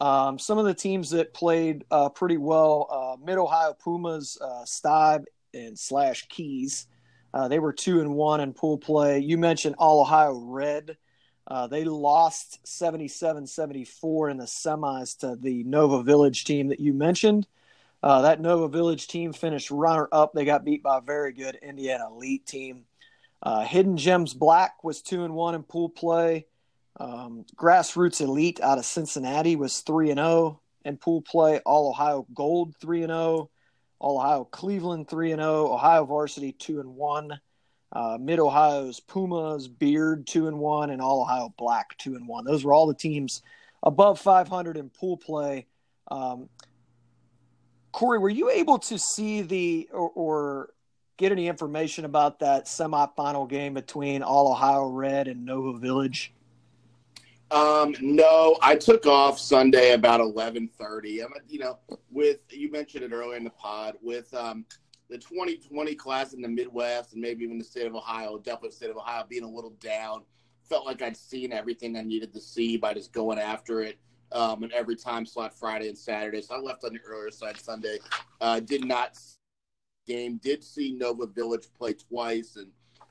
um, 0.03 0.38
some 0.38 0.59
of 0.59 0.66
the 0.66 0.75
teams 0.75 1.09
that 1.11 1.33
played 1.33 1.87
uh, 1.90 2.11
pretty 2.11 2.37
well, 2.37 2.87
uh, 2.90 3.25
Mid 3.25 3.38
Ohio 3.38 3.73
Pumas, 3.73 4.37
uh, 4.38 4.64
Stibe 4.66 5.25
and 5.55 5.79
slash 5.79 6.27
Keys, 6.29 6.87
uh, 7.33 7.49
they 7.49 7.59
were 7.59 7.73
two 7.73 8.03
and 8.03 8.14
one 8.14 8.40
in 8.40 8.53
pool 8.53 8.77
play. 8.77 9.19
You 9.19 9.38
mentioned 9.38 9.77
All 9.79 10.03
Ohio 10.03 10.35
Red. 10.35 10.99
Uh, 11.47 11.66
they 11.66 11.85
lost 11.85 12.66
77 12.66 13.47
74 13.47 14.29
in 14.31 14.37
the 14.37 14.45
semis 14.45 15.19
to 15.21 15.37
the 15.37 15.64
Nova 15.64 16.03
Village 16.03 16.45
team 16.45 16.69
that 16.69 16.81
you 16.81 16.92
mentioned. 16.92 17.47
Uh, 18.03 18.23
that 18.23 18.42
Nova 18.42 18.69
Village 18.69 19.09
team 19.09 19.33
finished 19.33 19.71
runner 19.71 20.07
up. 20.12 20.35
They 20.35 20.45
got 20.45 20.66
beat 20.66 20.83
by 20.83 20.99
a 20.99 21.01
very 21.01 21.33
good 21.33 21.57
Indiana 21.62 22.09
Elite 22.11 22.45
team. 22.45 22.85
Uh, 23.42 23.64
Hidden 23.64 23.96
Gems 23.96 24.35
Black 24.35 24.83
was 24.83 25.03
two 25.03 25.25
and 25.25 25.35
one 25.35 25.55
in 25.55 25.62
pool 25.62 25.88
play. 25.88 26.46
Um, 26.99 27.44
Grassroots 27.57 28.20
Elite 28.20 28.61
out 28.61 28.79
of 28.79 28.85
Cincinnati 28.85 29.57
was 29.57 29.81
three 29.81 30.11
and 30.11 30.18
zero 30.18 30.61
in 30.85 30.96
pool 30.96 31.22
play. 31.22 31.61
All 31.61 31.90
Ohio 31.90 32.27
Gold 32.35 32.75
three 32.81 33.03
and 33.03 33.11
zero. 33.11 33.51
All 33.99 34.18
Ohio 34.18 34.44
Cleveland 34.44 35.09
three 35.09 35.33
and 35.33 35.40
zero. 35.40 35.72
Ohio 35.72 36.05
Varsity 36.05 36.53
two 36.53 36.81
and 36.81 36.96
one. 36.96 37.38
Uh, 37.92 38.18
Mid 38.20 38.38
Ohio's 38.38 39.01
Pumas 39.01 39.68
Beard 39.68 40.27
two 40.27 40.49
and 40.49 40.59
one, 40.59 40.90
and 40.90 41.03
All 41.03 41.22
Ohio 41.22 41.53
Black 41.57 41.96
two 41.99 42.14
and 42.14 42.27
one. 42.27 42.44
Those 42.44 42.64
were 42.64 42.72
all 42.72 42.87
the 42.87 42.94
teams 42.94 43.42
above 43.83 44.18
500 44.18 44.77
in 44.77 44.90
pool 44.90 45.16
play. 45.16 45.66
Um, 46.11 46.49
Corey, 47.92 48.18
were 48.18 48.29
you 48.29 48.51
able 48.51 48.79
to 48.81 48.99
see 48.99 49.42
the 49.42 49.88
or, 49.92 50.11
or 50.11 50.68
get 51.17 51.33
any 51.33 51.49
information 51.49 52.05
about 52.05 52.39
that 52.41 52.67
semifinal 52.67 53.49
game 53.49 53.75
between 53.75 54.23
All 54.23 54.51
Ohio 54.51 54.87
Red 54.87 55.29
and 55.29 55.45
Nova 55.45 55.79
Village? 55.79 56.33
Um, 57.51 57.95
no, 58.01 58.59
I 58.61 58.75
took 58.75 59.07
off 59.07 59.39
Sunday 59.39 59.93
about 59.93 60.21
eleven 60.21 60.69
thirty. 60.69 61.23
I'm, 61.23 61.33
you 61.49 61.61
know, 61.61 61.79
with 62.11 62.39
you 62.51 62.71
mentioned 62.73 63.05
it 63.05 63.13
earlier 63.13 63.37
in 63.37 63.45
the 63.45 63.51
pod 63.51 63.95
with 64.03 64.33
um, 64.35 64.65
the 65.09 65.19
2020 65.19 65.95
class 65.95 66.33
in 66.33 66.43
the 66.43 66.49
Midwest 66.49 67.13
and 67.13 67.23
maybe 67.23 67.45
even 67.45 67.59
the 67.59 67.65
state 67.65 67.87
of 67.87 67.95
Ohio, 67.95 68.39
definitely 68.39 68.71
the 68.71 68.75
state 68.75 68.91
of 68.91 68.97
Ohio 68.97 69.25
being 69.29 69.45
a 69.45 69.49
little 69.49 69.75
down. 69.81 70.23
Felt 70.69 70.85
like 70.85 71.03
I'd 71.03 71.17
seen 71.17 71.53
everything 71.53 71.97
I 71.97 72.03
needed 72.03 72.33
to 72.33 72.41
see 72.41 72.77
by 72.77 72.95
just 72.95 73.13
going 73.13 73.39
after 73.39 73.83
it. 73.83 73.99
Um, 74.33 74.65
and 74.65 74.73
every 74.73 74.97
time 74.97 75.25
slot 75.25 75.57
Friday 75.57 75.89
and 75.89 75.97
Saturday. 75.97 76.43
So 76.43 76.57
I 76.57 76.59
left 76.59 76.83
on 76.83 76.93
the 76.93 76.99
earlier 77.07 77.31
side 77.31 77.57
Sunday. 77.61 77.99
Uh, 78.41 78.59
did 78.59 78.85
not 78.85 79.17
game. 80.07 80.38
Did 80.42 80.64
see 80.64 80.92
Nova 80.92 81.27
Village 81.27 81.66
play 81.77 81.95
twice 81.95 82.57
and 82.57 82.69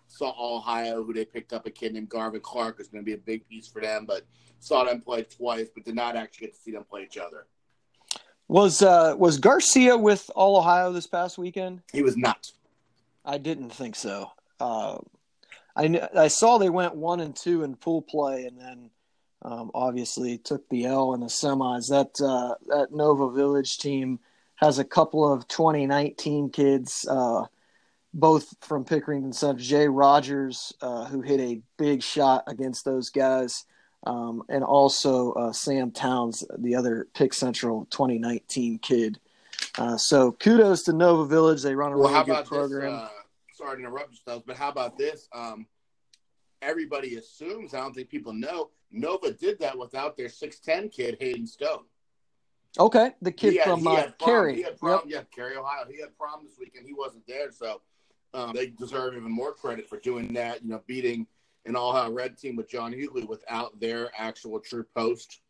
saw 0.08 0.34
Ohio, 0.38 1.04
who 1.04 1.14
they 1.14 1.26
picked 1.26 1.54
up 1.54 1.66
a 1.66 1.72
kid 1.72 1.94
named 1.94 2.10
Garvin 2.10 2.42
Clark, 2.42 2.80
is 2.80 2.88
going 2.88 3.04
to 3.04 3.06
be 3.06 3.14
a 3.14 3.18
big 3.18 3.48
piece 3.48 3.68
for 3.68 3.82
them. 3.82 4.06
But 4.06 4.26
saw 4.60 4.84
them 4.84 5.02
play 5.02 5.24
twice, 5.24 5.68
but 5.74 5.86
did 5.86 5.96
not 5.96 6.16
actually 6.16 6.48
get 6.48 6.56
to 6.56 6.62
see 6.62 6.72
them 6.72 6.84
play 6.84 7.04
each 7.04 7.18
other. 7.18 7.46
Was 8.48 8.82
uh, 8.82 9.16
was 9.18 9.40
Garcia 9.40 9.98
with 9.98 10.30
All 10.36 10.58
Ohio 10.58 10.92
this 10.92 11.08
past 11.08 11.38
weekend? 11.38 11.82
He 11.92 12.04
was 12.04 12.16
not. 12.16 12.52
I 13.24 13.40
didn't 13.40 13.72
think 13.72 13.96
so. 13.96 14.32
Uh, 14.60 15.00
I 15.76 16.08
I 16.16 16.28
saw 16.28 16.58
they 16.58 16.70
went 16.70 16.96
one 16.96 17.20
and 17.20 17.36
two 17.36 17.64
in 17.64 17.76
pool 17.76 18.04
play, 18.04 18.46
and 18.46 18.60
then 18.60 18.90
um, 19.42 19.72
obviously 19.74 20.38
took 20.38 20.70
the 20.70 20.86
L 20.86 21.14
in 21.16 21.22
the 21.22 21.26
semis. 21.26 21.90
That 21.90 22.24
uh, 22.24 22.56
that 22.68 22.92
Nova 22.92 23.32
Village 23.32 23.80
team 23.80 24.20
has 24.58 24.80
a 24.80 24.84
couple 24.86 25.32
of 25.32 25.48
2019 25.48 26.50
kids, 26.50 27.06
uh, 27.10 27.46
both 28.14 28.56
from 28.62 28.86
Pickering 28.86 29.18
and 29.18 29.26
themselves. 29.28 29.68
Jay 29.68 29.88
Rogers, 29.88 30.74
uh, 30.82 31.06
who 31.06 31.22
hit 31.22 31.40
a 31.40 31.62
big 31.78 32.02
shot 32.02 32.44
against 32.48 32.86
those 32.86 33.10
guys, 33.10 33.66
um, 34.08 34.44
and 34.50 34.64
also 34.64 35.34
uh, 35.34 35.52
Sam 35.52 35.92
Towns, 35.92 36.44
the 36.58 36.76
other 36.76 37.08
Pick 37.14 37.34
Central 37.34 37.86
2019 37.92 38.80
kid. 38.80 39.20
Uh, 39.78 39.98
so 39.98 40.32
kudos 40.32 40.84
to 40.84 40.94
Nova 40.94 41.26
Village. 41.26 41.62
They 41.62 41.76
run 41.76 41.92
a 41.92 41.98
Well, 41.98 42.12
really 42.14 42.26
good 42.26 42.46
program. 42.46 42.94
this? 42.94 43.02
Uh, 43.02 43.10
sorry 43.54 43.78
to 43.78 43.84
interrupt 43.84 44.12
you, 44.12 44.18
Stubbs, 44.18 44.44
but 44.48 44.56
how 44.56 44.70
about 44.70 44.98
this? 44.98 45.28
Um, 45.34 45.66
everybody 46.62 47.16
assumes. 47.18 47.74
I 47.74 47.80
don't 47.80 47.94
think 47.94 48.10
people 48.10 48.34
know. 48.34 48.70
Nova 48.92 49.32
did 49.32 49.60
that 49.60 49.78
without 49.78 50.16
their 50.16 50.30
six 50.30 50.60
ten 50.60 50.88
kid 50.88 51.18
Hayden 51.20 51.46
Stone. 51.48 51.84
Okay, 52.80 53.12
the 53.22 53.32
kid 53.32 53.54
He 53.54 53.58
had- 53.58 53.66
from 53.68 53.88
uh, 53.88 54.12
Carey. 54.20 54.56
He 54.56 54.62
had 54.64 54.78
Yep. 54.82 55.04
yeah, 55.08 55.22
Carey, 55.34 55.56
Ohio. 55.56 55.86
He 55.90 56.00
had 56.00 56.18
prom 56.18 56.44
this 56.44 56.58
weekend. 56.60 56.86
He 56.86 56.94
wasn't 56.94 57.26
there, 57.28 57.52
so 57.52 57.82
um, 58.34 58.54
they 58.54 58.68
deserve 58.68 59.16
even 59.16 59.32
more 59.32 59.54
credit 59.54 59.88
for 59.88 59.98
doing 60.00 60.34
that. 60.34 60.64
You 60.64 60.72
know, 60.72 60.82
beating 60.86 61.26
an 61.66 61.76
all-out 61.76 62.14
red 62.14 62.38
team 62.38 62.56
with 62.56 62.70
John 62.70 62.92
Hugley 62.94 63.24
without 63.24 63.80
their 63.80 64.12
actual 64.18 64.60
true 64.60 64.86
post 64.96 65.42